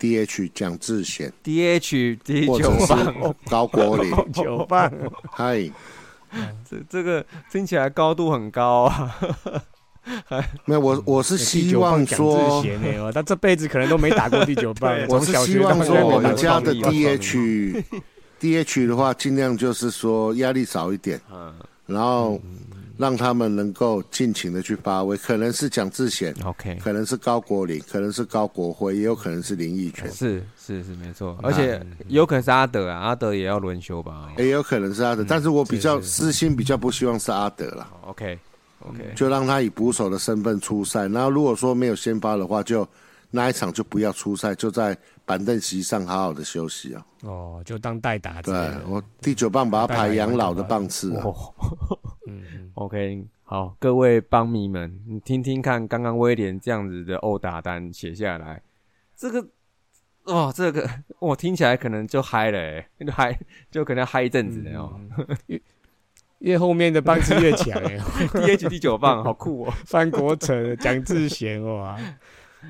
[0.00, 4.12] DH 蒋志贤 DH 第九棒，高国林。
[4.32, 4.92] 九棒，
[5.30, 5.70] 嗨，
[6.68, 9.16] 这这个听起来高度很高啊。
[10.64, 12.64] 没有我我是希望说
[13.12, 14.94] 他这辈子可能都没打过第九棒。
[15.08, 17.84] 我是希望说我们家的有创意有 DH
[18.40, 21.52] DH 的话，尽量就是说压力少一点，嗯。
[21.86, 22.38] 然后
[22.98, 34.28] 让他们能够尽情的去发挥，可能是蒋志贤，，OK，可能是高国林，可能是高国辉，也有可能是林奕泉，是是是没错，而且有可能是阿德啊，阿德也要轮休吧。
[34.36, 37.88] 也有可能是阿德，但是我比较私心比较不希望是阿德了。
[38.02, 38.38] ？OK
[38.80, 41.08] OK，就让他以捕手的身份出赛。
[41.08, 42.86] 然后如果说没有先发的话，就
[43.30, 47.06] 那一场就不要出赛，就在板凳席上好好的休息啊。
[47.22, 48.76] 哦，就当代打之对。
[48.86, 51.24] 我第九棒把他排养老的棒次啊。
[51.24, 51.54] 哦
[52.30, 58.62] 嗯嗯，OK，好，各位帮迷们，你听听看，刚刚威廉这样子的殴打单写下来，
[59.16, 59.48] 这个，
[60.24, 60.88] 哦，这个
[61.20, 63.38] 我听起来可能就嗨了、欸，就嗨，
[63.70, 65.00] 就可能要嗨一阵子了哦。
[66.40, 67.98] 越后面的棒次越强哎。
[68.32, 69.74] DH 第九棒，好酷哦。
[69.86, 71.98] 范国成、蒋志贤哇，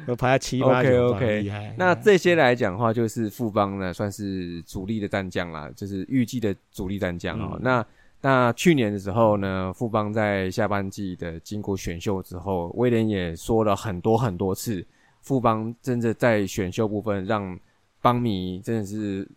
[0.07, 1.75] 都排在七八 OK 九棒，OK，厉害。
[1.77, 7.53] 那这些来讲的话，就是富邦呢算是主力的战将啦，就是预计的主力战将哦。
[7.55, 7.87] 嗯那
[8.21, 14.85] 那去年的时候呢，富邦在下半季的经过选秀之后，威廉也说了很多很多次，
[15.21, 17.57] 富邦真的在选秀部分让
[18.03, 19.29] 邦迷真的是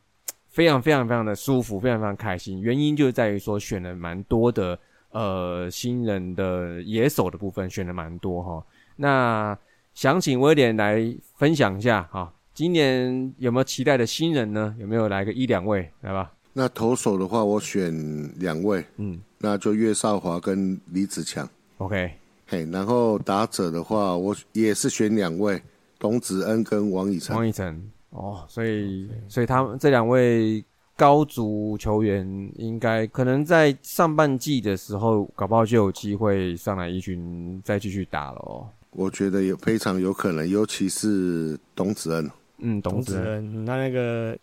[0.52, 2.62] 非常非常非常的舒服，非常非常开心。
[2.62, 4.78] 原因就在于说选了蛮多的
[5.12, 8.64] 呃新人的野手的部分，选了蛮多哈。
[8.98, 9.58] 那
[9.94, 11.02] 想请威廉来
[11.38, 14.76] 分享一下哈，今年有没有期待的新人呢？
[14.78, 16.32] 有没有来个一两位来吧？
[16.54, 17.94] 那投手的话，我选
[18.38, 21.50] 两位，嗯那就岳少华跟李子强。
[21.78, 22.12] ，OK，
[22.46, 25.62] 嘿，然后打者的话，我也是选两位，
[25.98, 27.36] 董子恩跟王以诚。
[27.36, 30.64] 王以诚哦，所以所以他们这两位
[30.96, 38.68] 高足球员，应该可能在上半季的时候，搞不好就有机会上来一群再继续打了哦。
[38.92, 42.30] 我觉得有非常有可能，尤其是董子恩。
[42.58, 44.38] 嗯，董子恩，他，那那个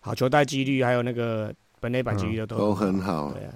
[0.00, 3.54] 好球带几率，还有那个本垒板几率都都很好对啊，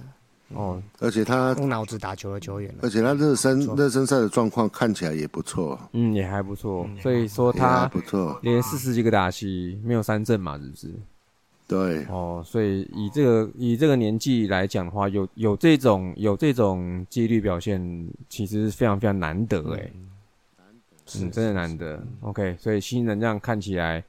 [0.55, 6.87] 哦，而且他，用脑子打球的球员啊而且他热身热身赛的状况看起来也不错，嗯，也还不错。
[6.89, 8.39] 嗯所以说他不错。
[8.43, 10.95] 连四十几个打席没有三振嘛，是不是？
[11.69, 19.91] 对，哦，所以以这个以这个年纪来讲的话，有有这种有这种纪律表现，其实是非常非常难得哎、
[20.61, 22.01] 嗯，真的难得。
[22.21, 24.05] OK，所以新人这样看起来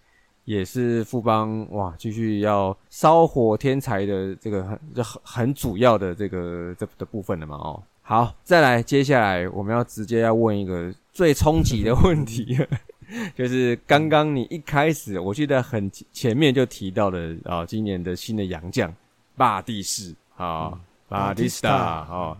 [0.47, 7.83] 也是富邦哇，继续要烧火天才的这个很这很很主要的这个这的部分了嘛哦。
[8.01, 12.57] 好，再来，接下来我们要直接要问一个最冲击的问题，
[13.35, 18.89] 就是刚刚你一开始我记得很前面就提到的啊、今年的新的洋将
[19.35, 20.79] 巴蒂士啊，
[21.09, 22.37] 巴蒂斯塔哦。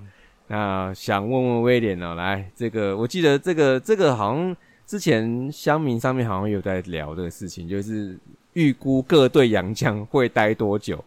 [0.48, 4.56] 那想问问威廉哦，来，这个我记得这个这个好像
[4.88, 8.18] 之前乡民上面好像有在聊这个事情，就是
[8.54, 11.04] 预估各队洋将会待多久。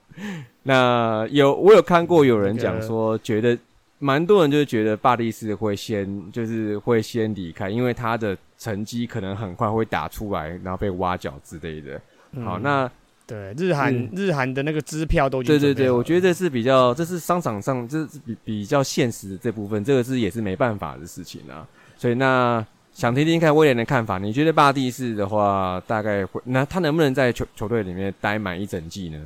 [0.63, 3.59] 那有我有看过有人讲说，觉得
[3.99, 11.99] 蛮多人就是觉得巴蒂斯会先就是会先离开，因为他的成绩可能很快会打出来，然后被挖角之类的。
[12.45, 12.91] 好，嗯那
[13.27, 21.67] 对日韩嗯日韩的那个支票都对对对，我觉得这是比较，这是商场上这是比比较现实的这部分，这个是也是没办法的事情啊。
[21.97, 22.65] 所以那
[23.01, 29.19] 想听听看威廉的看法，你觉得巴蒂士的话，大概会那他能不能在球球队里面待满一整季呢？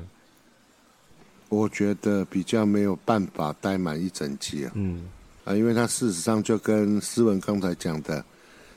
[1.49, 5.11] 我觉得比较没有办法待满一整季啊，嗯
[5.45, 8.25] 啊，因为他事实上就跟斯文刚才讲的，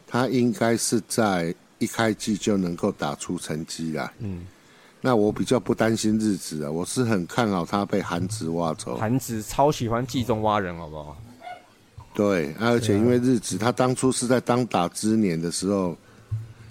[0.08, 4.12] 他应该是在一开季就能够打出成绩来。
[4.18, 4.48] 嗯
[5.00, 8.98] 那我比较不担心日子啊，我是很看好他被韩职挖走。
[8.98, 11.16] 韩职超喜欢季中挖人，好不好？
[12.18, 15.96] 对，而且因为日子他当初是在当打之年的时候，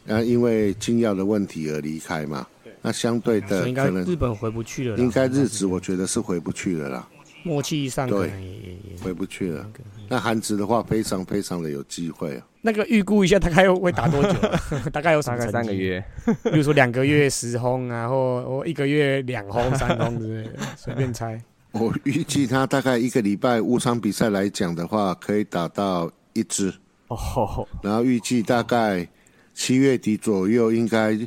[0.08, 2.44] 啊，因为禁药的问题而离开嘛。
[2.82, 5.00] 那相对的，应该可能日本回不去了啦。
[5.00, 7.08] 应该日子我觉得是回不去了啦，
[7.44, 9.64] 默契上可对能也也也回不去了。
[10.08, 12.46] 那韩职的话，非常非常的有机会啊。
[12.60, 14.34] 那个预估一下，大概会打多久？
[14.90, 16.04] 大概有什大概么，三个月。
[16.42, 21.40] 比如说两个月十轰啊，或或一个月两轰、三轰之类的，随便猜。
[21.78, 26.72] 我预计他大概一个礼拜五场比赛来讲的话，可以打到一支，
[27.08, 29.06] 哦，然后预计大概
[29.54, 31.18] 七月底左右应该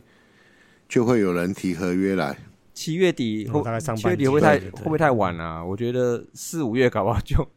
[0.88, 2.38] 就会有人提合约来。
[2.74, 5.64] 七月底会嗯大概上七月底会不会太会不会太晚啊？
[5.64, 7.47] 我觉得四五月搞不好就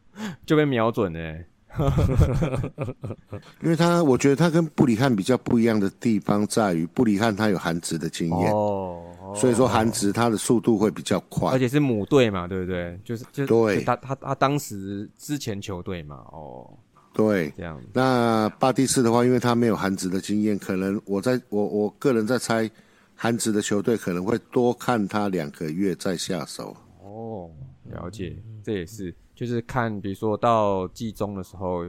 [0.45, 1.45] 就被瞄准了欸。
[3.63, 9.01] 因为他，我觉得他跟布里汉比较不一样的地方在于，布里汉他有韩职的经验，哦，
[9.35, 11.59] 所以说韩职他的速度会比较快而。
[11.59, 12.99] 且是母队嘛，对不对？
[13.03, 16.69] 就是就对他他他当时之前球队嘛，哦，
[17.13, 22.69] 对，这样那巴蒂斯的话，因为他没有韩职的经验，可能我在我我个人在猜，
[23.15, 26.75] 韩职的球队可能会多看他两个月再下手。
[27.01, 27.49] 哦，
[27.89, 31.85] 了解，这也是就是看，比如说到季中的时候，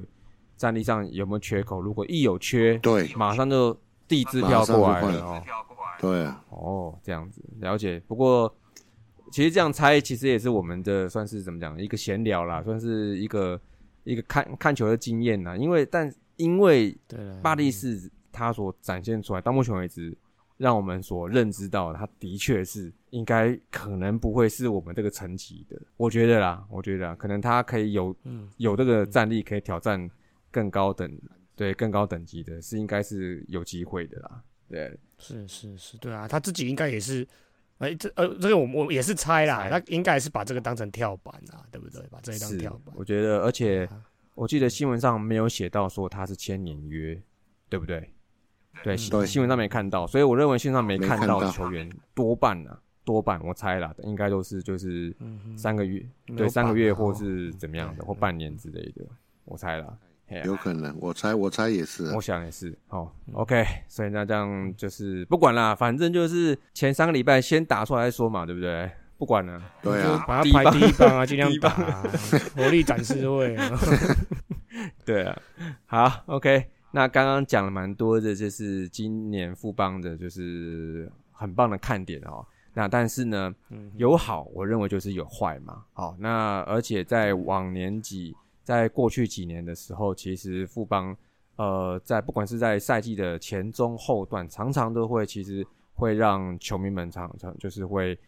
[0.57, 3.77] 战力上有没有缺口，如果一有缺，对马上就
[4.07, 5.43] 递支票过来了哦。
[6.01, 8.01] 对啊，哦，这样子了解。
[8.07, 8.55] 不过
[9.33, 13.61] 其实这样猜，其实也是我们的算是怎么讲一个闲聊啦，算是一个
[14.05, 15.57] 一个看看球的经验啦。
[15.57, 20.17] 因为但因为对了，巴利士他所展现出来，到目前为止，
[20.57, 25.81] 让我们所认知到的，他的确是应该可能不会是我们这个层级的。
[25.97, 30.11] 我觉得啦，我觉得啦可能他可以有嗯有这个战力，可以挑战
[30.51, 31.11] 更高等
[31.57, 34.43] 对更高等级的，是应该是有机会的啦。
[34.69, 37.27] 对，是是是，对啊，他自己应该也是，
[37.79, 42.03] 哎、这呃，这个我我也是猜啦，猜他应该是把这个当成跳板啊，对不对？
[42.11, 44.05] 把这一当跳板，我觉得，而且啊
[44.35, 47.19] 我记得新闻上没有写到说他是签年约，
[47.69, 48.13] 对不对？
[48.83, 55.17] 对，新对新闻上没看到，所以我认为新闻上没看到球员多半啊，多半我猜啦，应该都是就是
[55.57, 56.05] 三个月，
[56.37, 59.07] 对，三个月或是怎么样的，或半年之类的，
[59.45, 59.97] 我猜啦。
[60.45, 68.91] 有可能，我猜我猜也是啊、我想也是，哦，OK，所以那这样就是不管啦，反正就是前三个礼拜先打出来再说嘛，对不对？
[69.17, 72.03] 不管了，对啊，把它排第一棒啊，尽量打啊，
[72.57, 73.71] 活力展示会啊，
[75.05, 75.43] 对啊，
[75.87, 76.67] 好，OK。
[76.91, 82.47] 那刚刚讲了蛮多的，就是今年富邦的，就是很棒的看点哦。
[82.73, 83.53] 那但是呢，
[83.97, 85.85] 有好，我认为就是有坏嘛。
[85.93, 91.17] 好，那而且在往年几，在过去几年的时候，其实富邦
[91.57, 98.19] 呃，在不管是在赛季的前中后段，常常都会其实会让球迷们常常就是会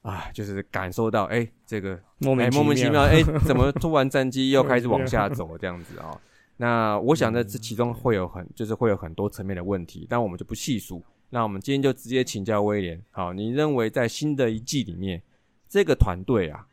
[0.00, 6.20] 啊，就是感受到哎、这个哎，莫名莫名其妙，妙，哎、怎么 突然战绩又开始往下走这样子啊、
[6.56, 11.02] 那我想在，这其中会有很，就是会有很多层面的问题，但我们就不细数。
[11.30, 15.22] 那我们今天就直接请教威廉，好，你认为在新的一季里面，
[15.68, 16.66] 这个团队啊，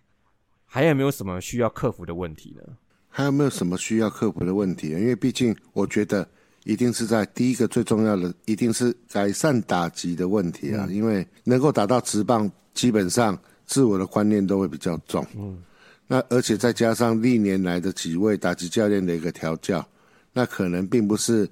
[0.65, 2.63] 还有没有什么需要克服的问题呢？
[3.09, 4.89] 还有没有什么需要克服的问题？
[4.89, 6.25] 因为毕竟我觉得
[6.63, 10.87] 一定是在第一个最重要的，一定是改善打击的问题啊。
[10.89, 15.25] 因为能够打到直棒，基本上自我的观念都会比较重。
[15.35, 15.61] 嗯，
[16.07, 19.85] 那而且再加上历年来的几位打击教练的一个调教，
[20.31, 21.49] 那可能并不是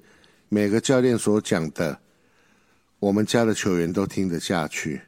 [0.48, 1.98] 每个教练所讲的，
[3.00, 5.00] 我们家的球员都听得下去。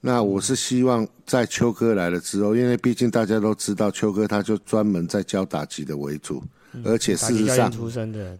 [0.00, 6.42] 那我是希望在秋哥来了之后，因为毕竟大家都知道秋哥他就专门在教打击的为主，
[6.84, 7.68] 而且事实上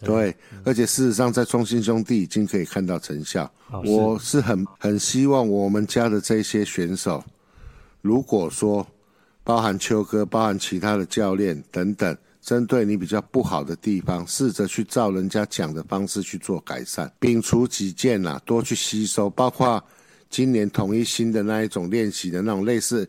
[0.01, 0.35] 对，
[0.65, 3.51] 而且事实上在中信兄弟已经可以看到成效。
[3.71, 7.23] 哦我是很很希望我们家的这些选手，
[8.03, 8.87] 如果说
[9.43, 19.83] 包含秋哥、包含其他的教练等等，针对你比较不好的地方，试着去照人家讲的方式去做改善，摒除己见啦、多去吸收，包括
[20.31, 23.09] 今年统一新的那一种练习的那种类似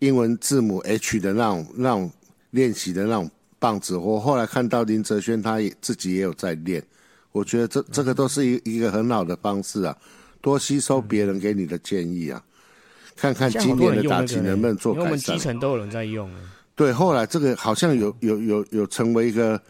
[0.00, 2.10] 英文字母 H 的那种那种
[2.50, 6.82] 练习的那种棒子，我后来看到林哲轩他也自己也有在练，
[7.32, 9.96] 我觉得这这个都是一一个很好的方式啊，
[10.40, 12.42] 多吸收别人给你的建议啊，
[13.16, 15.38] 看看今年的打击能不能做改善我们基。
[15.38, 16.40] 层都有人在用了，
[16.74, 19.60] 对，后来这个好像有有有有成为一个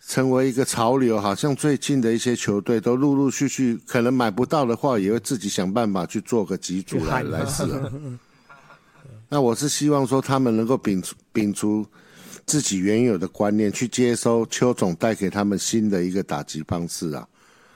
[0.00, 7.92] 成为一个潮流，好像最近的一些球队都陆陆续续，可能买不到的话，也会自己想办法去做个几组来来试啊。
[9.28, 11.84] 那我是希望说他们能够摒除摒除
[12.46, 17.28] 自己原有的观念，去接收邱总带给他们新的一个打击方式啊，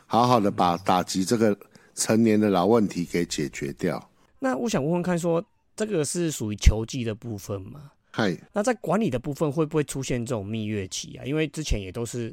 [0.07, 1.55] 好好的把打击这个
[1.95, 4.09] 成年的老问题给解决掉。
[4.39, 5.45] 那我想问问看说
[5.77, 7.91] 这个是属于球技的部分吗？
[8.13, 11.25] 嗨，那在管理的部分会不会出现这种蜜月期啊？
[11.25, 12.33] 因为之前也都是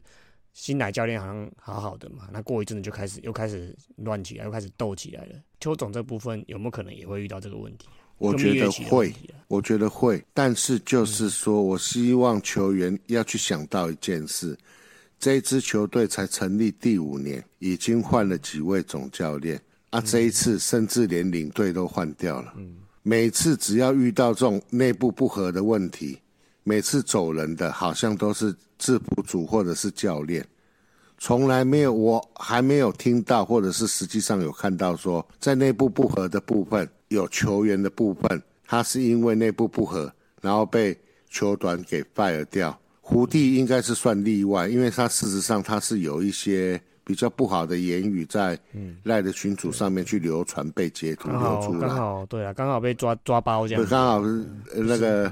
[0.53, 5.36] 新来教练好像好好的嘛，那过一阵子就开始又开始乱起来，又开始斗起来了。
[5.61, 7.88] 邱总这部分有没有可能也会遇到这个问题？
[8.17, 9.13] 我觉得会，
[9.47, 14.57] 我觉得会，但是就是说我希望球员要去想到一件事：
[15.17, 19.57] 这一支球队才成立第五年，已经换了几位总教练
[19.91, 22.53] 啊，这一次甚至连领队都换掉了。
[23.02, 26.20] 每次只要遇到这种内部不和的问题，
[26.64, 30.45] 每次走人的好像都是制服组或者是教练，
[31.18, 40.97] 从来没有，我还没有听到，或者是实际上有看到说，在内部不和的部分，有球员的部分，他是因为内部不和，然后被
[41.30, 42.78] 球团给 fire 掉。
[43.02, 46.80] 胡弟应该是算例外，因为他事实上他是有一些。
[47.10, 48.55] 比较不好的言语在
[49.01, 51.88] 赖的群组上面去流传，被截图流出来。
[51.88, 53.84] 刚好对啊，刚好被抓抓包这样。
[53.88, 54.22] 刚好
[54.76, 55.28] 那个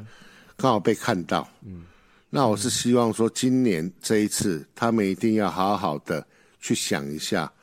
[0.56, 1.48] 刚好被看到。
[1.64, 1.84] 嗯，
[2.32, 6.26] 那我是希望说，今年这一次他们一定要好好的
[6.60, 7.54] 去想一下，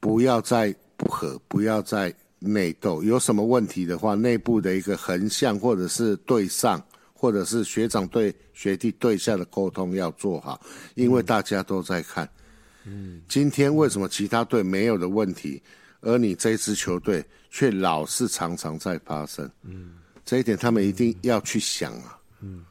[0.00, 3.02] 不要再不和，不要再内斗。
[3.02, 6.82] 有什么问题的话，内部的一个横向或者是对上，
[7.12, 10.58] 或者是学长对学弟对下的沟通要做好，
[10.94, 12.24] 因为大家都在看。
[12.24, 12.38] 嗯，
[13.28, 15.62] 今天为什么其他队没有的问题，
[16.00, 19.50] 而你这支球队却老是常常在发生？
[19.62, 22.18] 嗯，这一点他们一定要去想啊。
[22.40, 22.64] 嗯，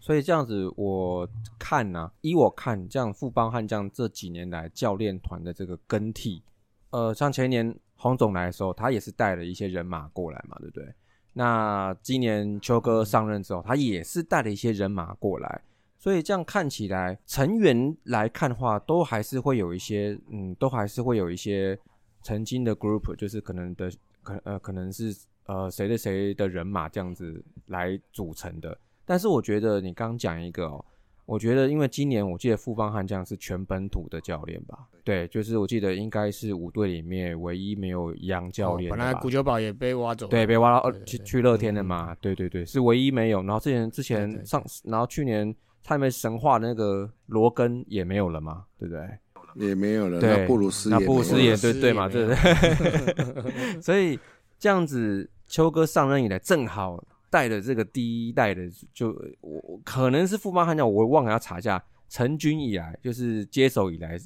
[0.00, 1.28] 所以这样子我
[1.58, 6.42] 看呢，依我看，这样富邦悍将这几年来教练团的这个更替，
[6.90, 10.94] 呃，像前年洪总来的时候，他也是带了一些人马过来嘛，对不对？
[11.32, 15.62] 那今年秋哥上任之后，他也是带了一些人马过来。
[16.04, 21.78] 所以这样看起来，成员来看的话，都还是会有一些，嗯，都还是会有一些
[22.20, 23.90] 曾经的 group，就是可能的，
[24.22, 28.76] 可呃，可能是呃谁的谁的人马这样子来组成的。
[29.06, 30.84] 但是我觉得你刚讲一个哦，
[31.24, 34.86] 我觉得因为今年我记得富邦悍将是全本土的教练吧？
[35.04, 38.90] 对，就是我记得应该是五队里面唯一没有洋教练。
[38.90, 42.14] 本来古九宝也被挖走，对，被挖到去去乐天的嘛？
[42.16, 43.42] 对对对，是唯一没有。
[43.44, 45.56] 然后之前之前上，然后去年。
[45.84, 49.06] 他们神话那个罗根也没有了嘛，对不对？
[49.54, 50.18] 也没有了。
[50.20, 53.78] 那布鲁斯，那布鲁斯也对对嘛，对不对？
[53.80, 54.18] 所以
[54.58, 58.62] 这样子，秋哥上任以来，正好带的这个第一代的，
[58.92, 59.10] 就
[59.40, 64.18] 我可能是富邦悍将，我忘了要查一下，成军以来就是接手以来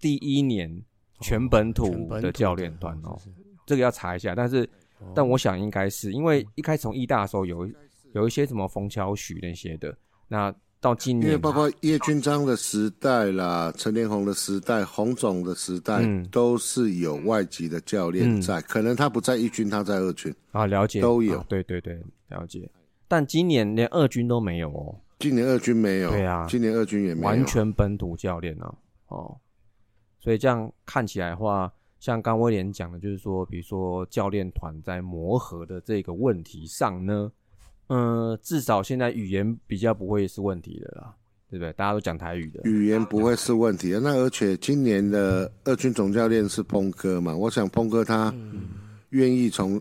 [0.00, 0.82] 第一年
[1.20, 3.16] 全本土的教练团哦，
[3.66, 4.34] 这个要查一下。
[4.34, 4.68] 但是，
[5.14, 7.70] 但我想应该是因为一开始从义大的时候有
[8.14, 9.96] 有一些什么冯乔许那些的
[10.26, 10.52] 那。
[10.82, 16.02] 到今年，因为包括叶军章的时代啦，陈连红的时代，洪总的时代，
[16.32, 18.60] 都是有外籍的教练在。
[18.62, 21.40] 可能他不在一军，他在二军啊，了解都有。
[21.44, 22.68] 对对对，了解。
[23.06, 24.98] 但今年连二军都没有哦。
[25.20, 26.10] 今年二军没有。
[26.10, 27.26] 对啊，今年二军也没有。
[27.28, 28.74] 完全本土教练啊？
[29.06, 29.38] 哦，
[30.18, 37.30] 所以这样看起来的话，像刚威廉讲的，就是说，比如说教练团在磨合的这个问题上呢。
[37.88, 41.14] 嗯，至少现在语言比较不会是问题的啦，
[41.50, 41.72] 对不对？
[41.74, 44.00] 大家都讲台语的，语言不会是问题的。
[44.00, 47.36] 那而且今年的二军总教练是峰哥嘛？
[47.36, 48.34] 我想峰哥他
[49.10, 49.80] 愿意从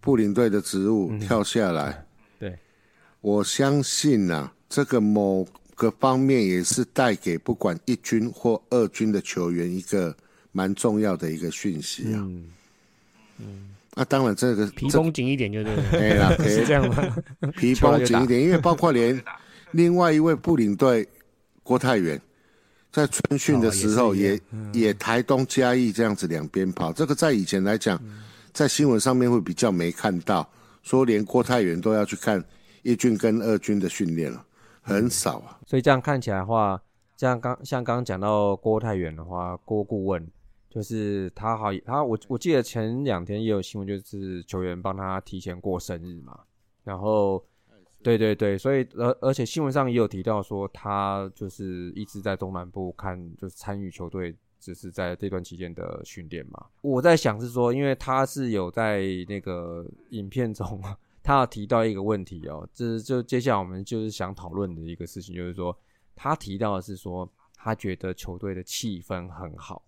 [0.00, 2.06] 布林队的职务跳下来，
[2.38, 2.56] 对，
[3.20, 5.44] 我相信呐，这个某
[5.74, 10.16] 个方面也是带给不管一军或二军的球员一个
[10.52, 12.22] 蛮重要的一个讯息啊。
[13.38, 13.67] 嗯。
[13.98, 15.82] 那当然，这个皮绷紧一点就对了。
[15.90, 17.16] 对啦， 是这样吗？
[17.58, 19.20] 皮绷紧一点，因为包括连
[19.72, 21.04] 另外一位布领队
[21.64, 22.20] 郭泰元，
[22.92, 24.40] 在春训的时候也
[24.72, 26.92] 也台东嘉义这样子两边跑。
[26.92, 28.00] 这个在以前来讲，
[28.52, 30.48] 在新闻上面会比较没看到，
[30.84, 32.40] 说连郭泰元都要去看
[32.84, 34.44] 一军跟二军的训练了，
[34.80, 35.58] 很少啊。
[35.66, 36.80] 所以这样看起来的话，
[37.16, 40.24] 这样刚像刚刚讲到郭泰元的话，郭顾问。
[40.70, 46.40] 就是他好，他我我记得前两天也有新闻，就是球员帮他提前过生日嘛。
[46.84, 47.42] 然后，
[48.02, 56.66] 对对对，所以而而且新闻上也有提到说，他就是一直在东南部看，就是参与球队，只是在这段期间的训练嘛。
[56.82, 60.82] 我在想是说，因为他是有在那个影片中，
[61.22, 65.76] 他有提到一个问题哦，这就接下来我们就是想讨论的一个事情，就是说
[66.14, 69.82] 他提到的是说，他觉得球队的气氛很好。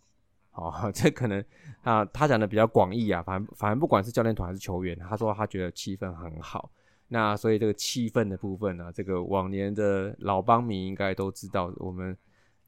[0.53, 1.42] 哦， 这可能
[1.82, 6.70] 啊，他讲的比较广义啊，反反正不管是教练团还是球员，他说他觉得气氛很好。
[7.09, 12.16] 那所以这个气氛的部分呢，这个往年的老帮迷应该都知道，我们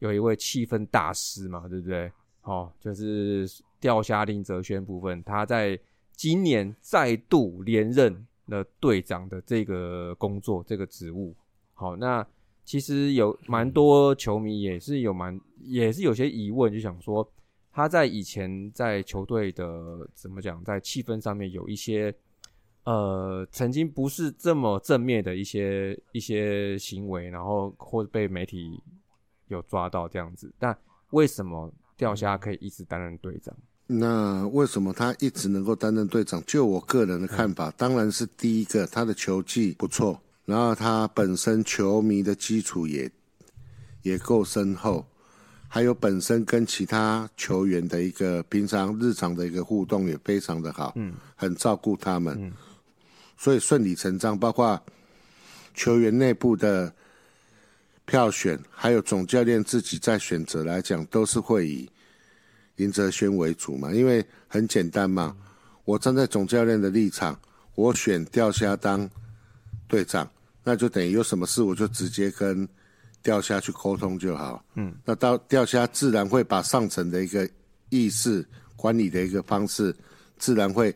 [0.00, 2.10] 有一位气氛大师嘛，对不对？
[2.42, 3.46] 哦，就是
[3.78, 5.78] 钓虾林哲轩部分，他在
[6.16, 11.36] 今年再度连任了队长的这个工作这个职务。
[11.74, 12.26] 好，那
[12.64, 17.28] 其实有蛮多球迷也是有蛮也是有些疑问，就想说
[17.72, 22.14] 他在以前在球队的怎么讲，在气氛上面有一些
[22.84, 28.78] 呃曾经不是这么正面的一些一些行为，然后或者被媒体
[29.48, 30.76] 有抓到这样子，但
[31.10, 33.54] 为什么钓虾可以一直担任队长？
[33.86, 36.42] 那为什么他一直能够担任队长？
[36.46, 43.10] 就我个人的看法，当然是第一个，他的球技不错，然后他本身球迷的基础也
[44.02, 45.04] 也够深厚，
[45.74, 52.52] 还有本身跟其他球员的一个平常日常的一个互动也非常的好，嗯，很照顾他们，嗯，
[53.38, 54.78] 所以顺理成章，包括
[55.72, 56.92] 球员内部的
[58.04, 61.88] 票选，还有总教练自己在选择来讲，都是会以。
[62.76, 65.34] 林哲轩为主嘛，因为很简单嘛，
[65.84, 67.38] 我站在总教练的立场，
[67.74, 69.08] 我选钓虾当
[69.88, 70.28] 队长，
[70.64, 72.68] 那就等于有什么事我就直接跟
[73.22, 74.64] 钓虾去沟通就好。
[74.74, 77.48] 嗯，那到钓虾自然会把上层的一个
[77.90, 78.46] 意识
[78.76, 79.94] 管理的一个方式，
[80.38, 80.94] 自然会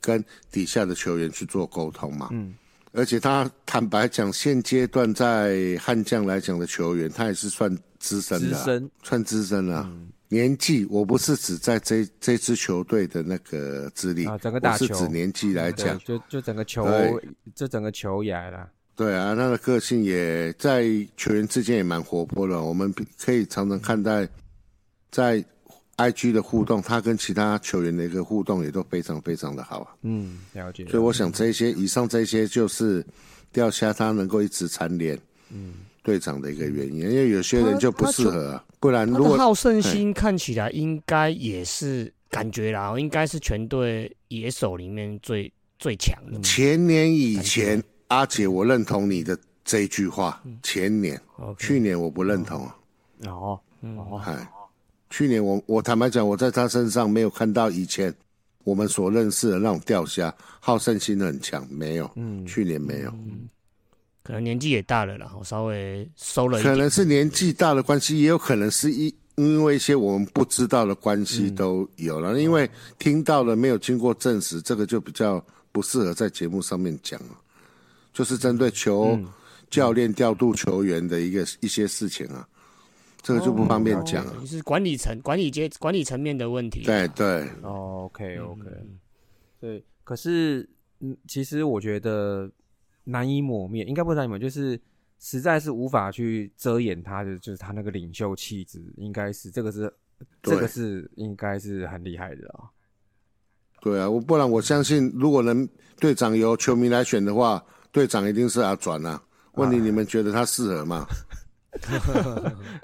[0.00, 2.28] 跟底下的球员去做沟通嘛。
[2.32, 2.54] 嗯，
[2.92, 9.88] 而且他坦白讲，现阶段在悍将来讲的球员，他也是算资深的，算资深了。
[10.30, 16.86] 年纪，我不是指在这这支球队的那个资历，啊，整个大球是指年纪来讲，就就整个球，
[17.54, 18.68] 这整个球员了。
[18.98, 20.84] 对啊，他的个性也在
[21.16, 24.28] 球员之间也蛮活泼的，我们可以常常看待
[25.12, 25.44] 在
[25.98, 29.94] IG 的互动，他跟其他球员的一个互动也都非常非常的好啊。
[30.02, 30.84] 嗯，了解。
[30.86, 33.06] 所以我想这些以上这些就是
[33.52, 35.16] 钓虾他能够一直蝉联，
[35.52, 38.50] 嗯，队长的一个原因，因为有些人就不适合。
[38.50, 46.40] 啊不然，如果好胜心看起来应该也是感觉啦，应该是全队野手里面最最强的。
[46.42, 50.42] 前年以前，阿姐，我认同你的这一句话。
[50.62, 51.20] 前年，
[51.58, 52.68] 去年我不认同。
[53.26, 54.50] 哦，哦，嗨，
[55.10, 58.12] 去年我我坦白讲，我在他身上没有看到以前
[58.64, 62.10] 我们所认识的那种钓虾好胜心很强，没有。
[62.16, 63.12] 嗯，去年没有。
[64.22, 66.62] 可能年纪也大了，然后稍微收了。
[66.62, 72.40] 可能是年纪大的关系，也有可能是一因为一些我们不知道的关系都有了。
[72.40, 77.28] 因为听到了没有经过证实，这个就比较不适合在节目上面讲了。
[78.18, 79.16] 就是针对球
[79.70, 82.44] 教练调度球员的一个一些事情啊，
[83.22, 84.44] 这个就不方便讲了。
[84.44, 86.82] 是管理层、管理阶、管理层面的问题。
[86.82, 87.48] 对对。
[87.62, 88.64] 哦，OK，OK。
[89.60, 92.50] 对，可是嗯，其实我觉得。
[93.10, 94.78] 难以抹灭，应该不难以抹，就是
[95.18, 99.90] 实在是无法去遮掩他的，就是他那个领袖气质，应该是这个是，
[100.42, 102.68] 这个是应该是很厉害的啊。
[103.80, 105.66] 对啊，我不然我相信，如果能
[105.98, 107.64] 队长由球迷来选的话，
[107.98, 109.20] 队长一定是阿转啊。
[109.54, 111.04] 问题你们觉得他适合吗？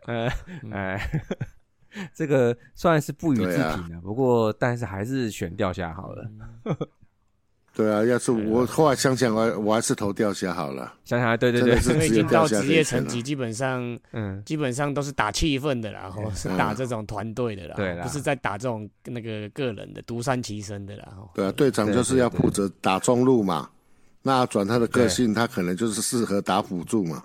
[0.06, 0.28] 呃，
[0.72, 1.08] 哎，
[2.12, 6.28] 这个算是不予置评的，不过但是还是选掉下好了。
[7.76, 10.92] 对啊，要是我后来想想，我我还是投钓虾好了。
[11.04, 21.16] 想想，对对对，因为已经到职业层级，基本上，嗯，基本上都是打气氛的啦，后是打这种团队的啦，对不是在打这种那个个人的独善其身的啦。
[21.34, 23.70] 对啊，队长就是要负责打中路嘛。
[24.24, 27.24] 那转他的个性，他可能就是适合打辅助嘛。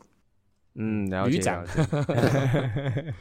[0.76, 1.40] 嗯，了解，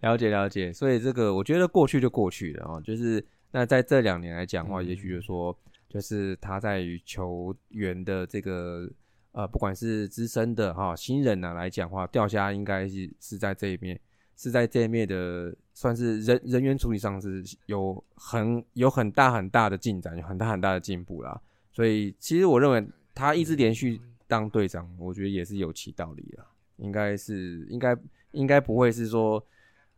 [0.00, 0.72] 了解，了解。
[0.72, 5.58] 所以这个我觉得过去就过去了哦，就是那在这两年来讲的话，也许就说。
[5.86, 8.90] 就是他在于球员的这个
[9.30, 14.00] 呃，不管是资深的哈新人呢来讲话，掉下应该是是在这一面，
[14.36, 21.40] 是在这一面的，算是人人员处理上是有很有很大很大的进展，有很大很大的进步啦。
[21.70, 22.84] 所以其实我认为
[23.14, 26.44] 他一直连续当队长，我觉得也是有其道理啦。
[26.76, 27.96] 应该是应该
[28.32, 29.44] 应该不会是说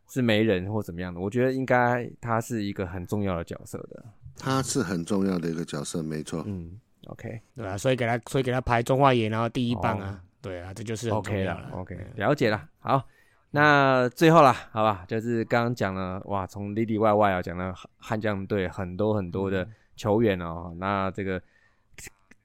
[0.07, 4.03] 是没人或怎么样的，我觉得应该他是一个很重要的角色的。
[4.37, 6.43] 他是很重要的一个角色，没错。
[6.45, 11.71] 嗯，OK，对啊，所以给他，所以给他排中华野，然后第一棒啊，对啊，这就是 OK 了。
[11.73, 12.69] OK，了解了。
[12.77, 13.03] 好，
[13.49, 21.41] 那最后啦，好吧，就是刚刚讲了，哇，从里里外外啊，讲了悍将队很多很多的球员哦，那这个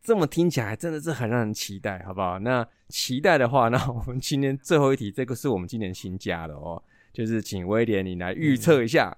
[0.02, 2.38] 这么听起来真的是很让人期待，好不好？
[2.40, 6.82] 那期待的话，那我们今天最后一题，这个是我们今年新加的哦，
[7.12, 9.16] 就是请威廉你来预测一下。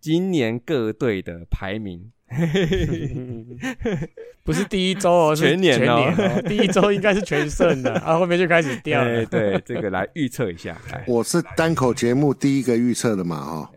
[0.00, 2.12] 今年各队的排名，
[4.44, 9.26] 不是第一周哦，全年哦，第一周应该是全胜的， 啊，后面就开始掉了。
[9.26, 10.80] 对，这个来预测一下。
[11.06, 13.72] 我是单口节目第一个预测的嘛，哈。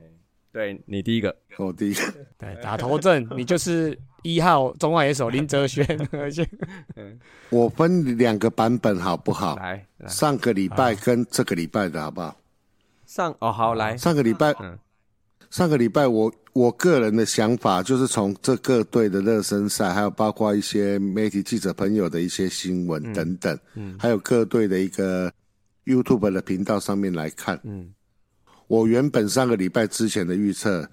[0.51, 2.01] 对你第一个，我第一个，
[2.37, 6.47] 对，打头阵，你就是一号中外野手林哲轩，而且
[7.49, 9.55] 我分两个版本好不好？
[9.57, 10.07] 来来。
[10.09, 12.37] 上个礼拜跟这个礼拜的好不好？
[13.05, 14.77] 上哦，好来，上个礼拜，嗯。
[15.49, 23.97] 上个礼拜我我个人的想法就是从这各队的热身赛，还有包括一些媒体记者朋友的一些新闻等等，嗯。
[23.99, 25.29] 还有各队的一个
[25.85, 27.93] YouTube 的频道上面来看，嗯
[28.71, 30.89] 我原本上个礼拜之前的预测，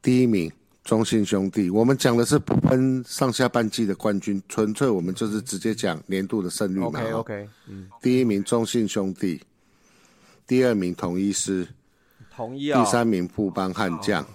[0.00, 0.50] 第一名
[0.82, 6.88] 中信兄弟，我们讲的是不分上下半季的冠军，纯粹我们就是直接讲年度的胜率嘛。
[6.88, 9.38] ，OK OK，嗯，第一名中信兄弟，
[10.46, 11.68] 第二名统一师，
[12.34, 14.26] 同意哦，第三名富邦悍将，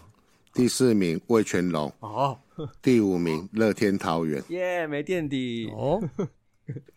[0.53, 2.37] 第四名魏全龙，哦，
[2.79, 4.43] 第五名乐天桃园。
[4.49, 5.99] 耶，没垫底，哦，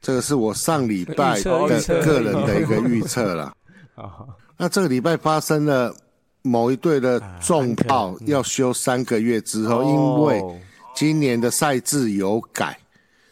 [0.02, 3.56] 这个是我上礼拜的个人的一个预测了。
[4.60, 5.94] 好，那这个礼拜发生了
[6.42, 10.54] 某一队的重炮要休三个月之后，因为哦
[10.94, 12.78] 今年的赛制有改，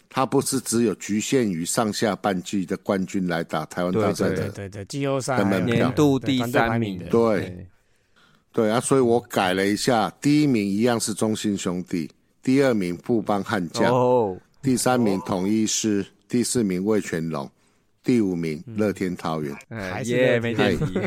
[0.09, 6.99] 它不是只有局限于上下半季的冠军来打台湾大赛的，对对对，季后赛的年度第三名。
[6.99, 7.67] 的，对。
[8.53, 8.71] 对。
[8.71, 12.11] 啊，所以我改了一下，第一名一样是中信兄弟，
[12.43, 17.49] 第二名富邦悍将，哦，第三名统一师，第四名魏全龙，
[18.09, 19.55] 第五名乐天桃园。
[19.69, 20.99] 哎还是耶，乐没垫底，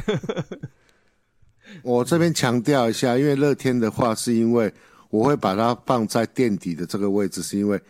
[1.82, 4.72] 我这边强调一下，因为乐天的话，是因为
[5.10, 7.82] 我会把它放在垫底的这个位置，是因为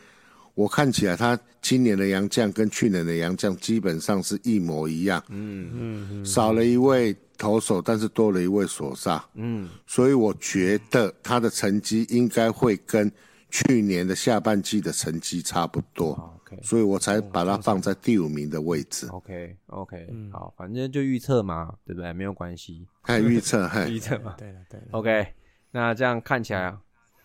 [0.53, 13.11] 我看起来他今年的杨将跟去年的杨将基本上是一模一样，嗯嗯少了一位投手，但是多了一位索萨，嗯，所以我觉得他的成绩应该会跟
[13.49, 19.07] 去年的下半季的成绩差不多，好，OK 所以我才把它放在第五名的位置。
[19.07, 22.11] OK OK，嗯好，反正就预测嘛，对不对？
[22.13, 25.27] 没有关系，还预测，嘿，预测嘛对了对了，，OK，
[25.71, 26.79] 那这样看起来啊，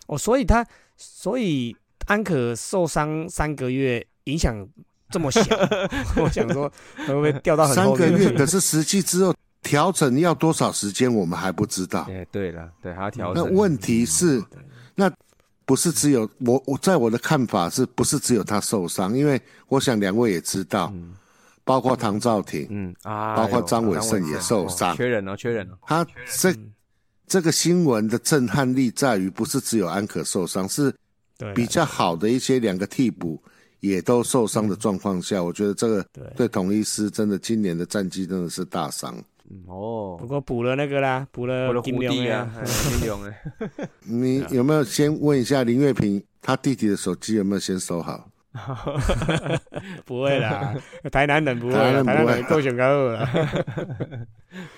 [0.06, 0.66] 哦，所以他
[0.96, 4.66] 所以安可受伤三个月，影响
[5.10, 5.42] 这么小，
[6.16, 6.70] 我想说
[7.06, 12.06] 会不会掉到很三个月，可是实际之后调整要多少时间，我们还不知道。
[12.08, 14.42] 哎，对了，对，还要调整，那问题是，
[14.94, 15.12] 那
[15.66, 19.14] 不是只有我，我在我的看法是不是只有他受伤？
[19.14, 20.90] 因为我想两位也知道，
[21.64, 24.92] 包括唐兆廷，嗯啊，包括张伟伟胜也受伤。
[24.92, 26.06] 哦缺人哦，缺人哦，他
[26.38, 26.54] 这
[27.26, 30.94] 这个新闻的震撼力在于，不是只有安可受伤，是
[31.52, 33.42] 比较好的一些两个替补
[33.80, 36.24] 也都受伤的状况下，我觉得这个对。
[36.36, 39.20] 对统一师真的今年的战绩真的是大伤。
[39.50, 40.16] 嗯哦。
[40.18, 43.42] 不，过补了那个啦，补了我的金龙 啊金龙哎，
[44.00, 48.28] 你有没有先问一下林月平，他弟弟的手机有没有先收好？
[50.06, 50.74] 不会啦，
[51.12, 52.16] 台南人不会啦，台南人不会。
[52.16, 53.28] 台南人够选高二了。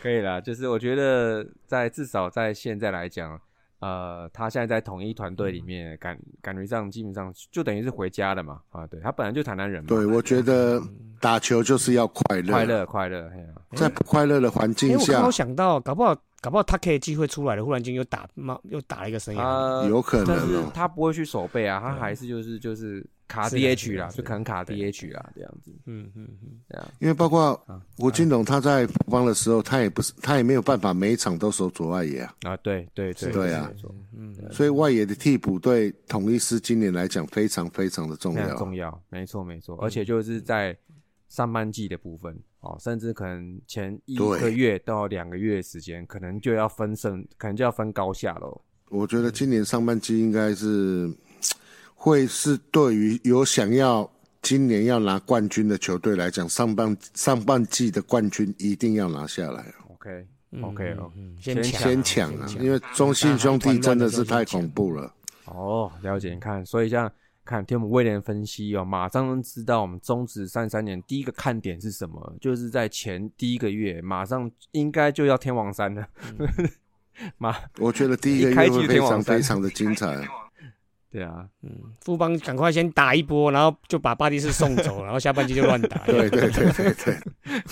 [0.02, 3.40] 可以啦，就是我觉得在至少在现在来讲，
[3.81, 10.83] 呃，他现在在统一团队里面感感觉上基本上就等于是回家了嘛，啊，对他本来就台南人嘛，对，我觉得
[11.20, 19.39] 打球就是要快乐，快乐快乐，啊在不快乐的环哎，境下我刚好，想到，搞不好搞不好他可以机会出来了，忽然间又打冒又打了一个生涯。
[19.39, 20.70] 他有可能但是哦。
[20.74, 26.89] 他不会去守备啊，他还是就是就是卡 DH 啦，就可能卡 DH 啦这样子，嗯嗯嗯，这样。
[26.99, 33.70] 因为包括啊吴金龙，他在富邦的时候，他也不是，他也没有办法每一场都守左外野啊，啊，对对对对啊。
[34.16, 38.57] 嗯，所以外野的替补对统一师今年来讲非常非常的重要。
[38.57, 40.76] 重要，没错没错，而且就是在
[41.29, 48.59] 上半季的部分哦，甚至可能前一对个月到两个月的时间，可能就要分胜，可能就要分高下喽。
[48.91, 51.14] 我觉得今年上半季应该是
[52.01, 54.09] 会是对于有想要
[54.40, 62.46] 今年要拿冠军的球队来讲，上半上半季的冠军一定要拿下来，OK 嗯 OK 哦嗯先先抢先抢啊！
[62.46, 65.12] 先因为中信兄弟真的是太恐怖了。
[65.46, 67.11] 哦，了解，你看，所以这样
[67.44, 76.07] 看听我们威廉分析哦，马上能知道我们中职三三年第一个看点是什么，就是在前第一个月，马上应该就要天王山了。
[77.36, 80.16] 马我觉得第一个月会非常非常的精彩。
[81.11, 81.70] 对啊，嗯，
[82.02, 85.98] 富邦赶快先打一波，然后就把巴蒂斯送走， 然后下半季就乱打。
[86.04, 87.14] 对对对对对，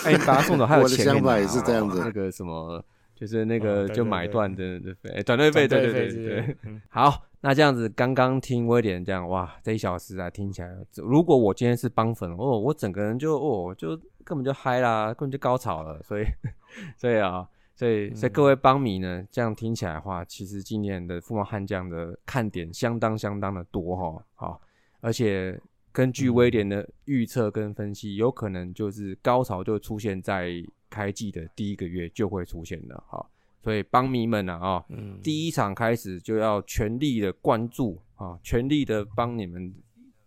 [0.05, 1.99] 哎，你把他送走，还有我的钱可以拿想法也是这样子。
[2.01, 2.83] 哦那个什么，
[3.15, 5.93] 就是那哦个就对对对买断的的费，哎转队费，对对。
[5.93, 6.57] 对对
[6.89, 16.25] 好，那这样子，刚刚听威廉这样，哇，这一小时啊，听起来，如果我今天是帮粉哦，我整个人就哦，就根本就嗨啦，根本就高潮了，所以，
[16.97, 17.47] 所以啊，
[17.77, 24.61] 所以，所以各位邦迷呢，这样听起来的话，其实今年的富邦悍将的看点相当相当的多哈，好，
[25.01, 25.61] 而且
[25.93, 30.51] 根据威廉的预测跟分析，有可能就是高潮就出现在
[30.89, 33.31] 开季的第一个月就会出现的，好。
[33.63, 39.75] 所以邦迷们啊，哦，嗯，第一场开始就要全力的关注啊，全力的帮你们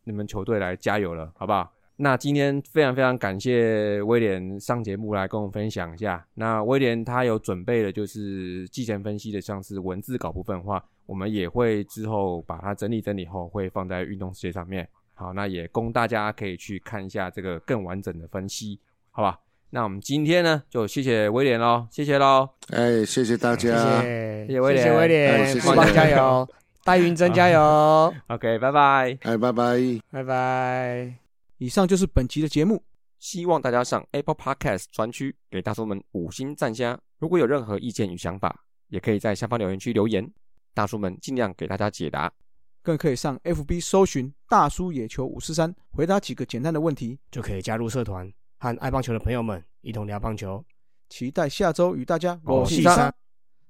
[0.04, 1.74] 你们球队来加油了，好不好？
[2.02, 6.26] 那今天非常非常感谢威廉上节目来跟我们分享一下。
[6.34, 14.88] 那威廉他有准备的就是季前分析的，像是文字稿部分的话，我们也会之后把它整理整理后会放在运动世界上面。
[15.14, 18.80] 好，那也供大家可以去看一下这个更完整的分析，
[19.12, 19.38] 好吧？
[19.72, 22.47] 那我们今天呢，就谢谢威廉喽，谢谢喽。
[22.70, 26.47] 哎，谢谢大家，谢谢谢威廉谢谢威哎廉，加油，
[26.86, 29.18] 戴云真加油， OK，拜拜。
[29.24, 29.78] 哎，拜拜。
[30.10, 31.29] 拜拜。
[31.60, 32.84] 以上就是本期的节目。
[33.20, 36.97] 希望大家上 Apple Podcast 专区给大叔们五星赞加。
[37.18, 40.32] 如果有任何意见与想法，也可以在下方留言区留言，
[40.74, 42.32] 大叔们尽量给大家解答。
[42.82, 47.20] 更可以上 FB 搜寻“大叔野球五四三”，回答几个简单的问题。
[47.30, 50.64] 就可以加入社团，和爱棒球的朋友们一同聊棒球。
[51.10, 53.14] 期待下周与大家我是三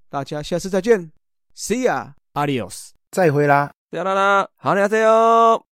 [0.09, 1.11] 大家下次再见
[1.55, 2.13] ，See ya。
[2.33, 2.91] ，Adios。
[3.09, 3.71] 再会啦。
[3.89, 5.68] 啦啦啦，好，大家加油！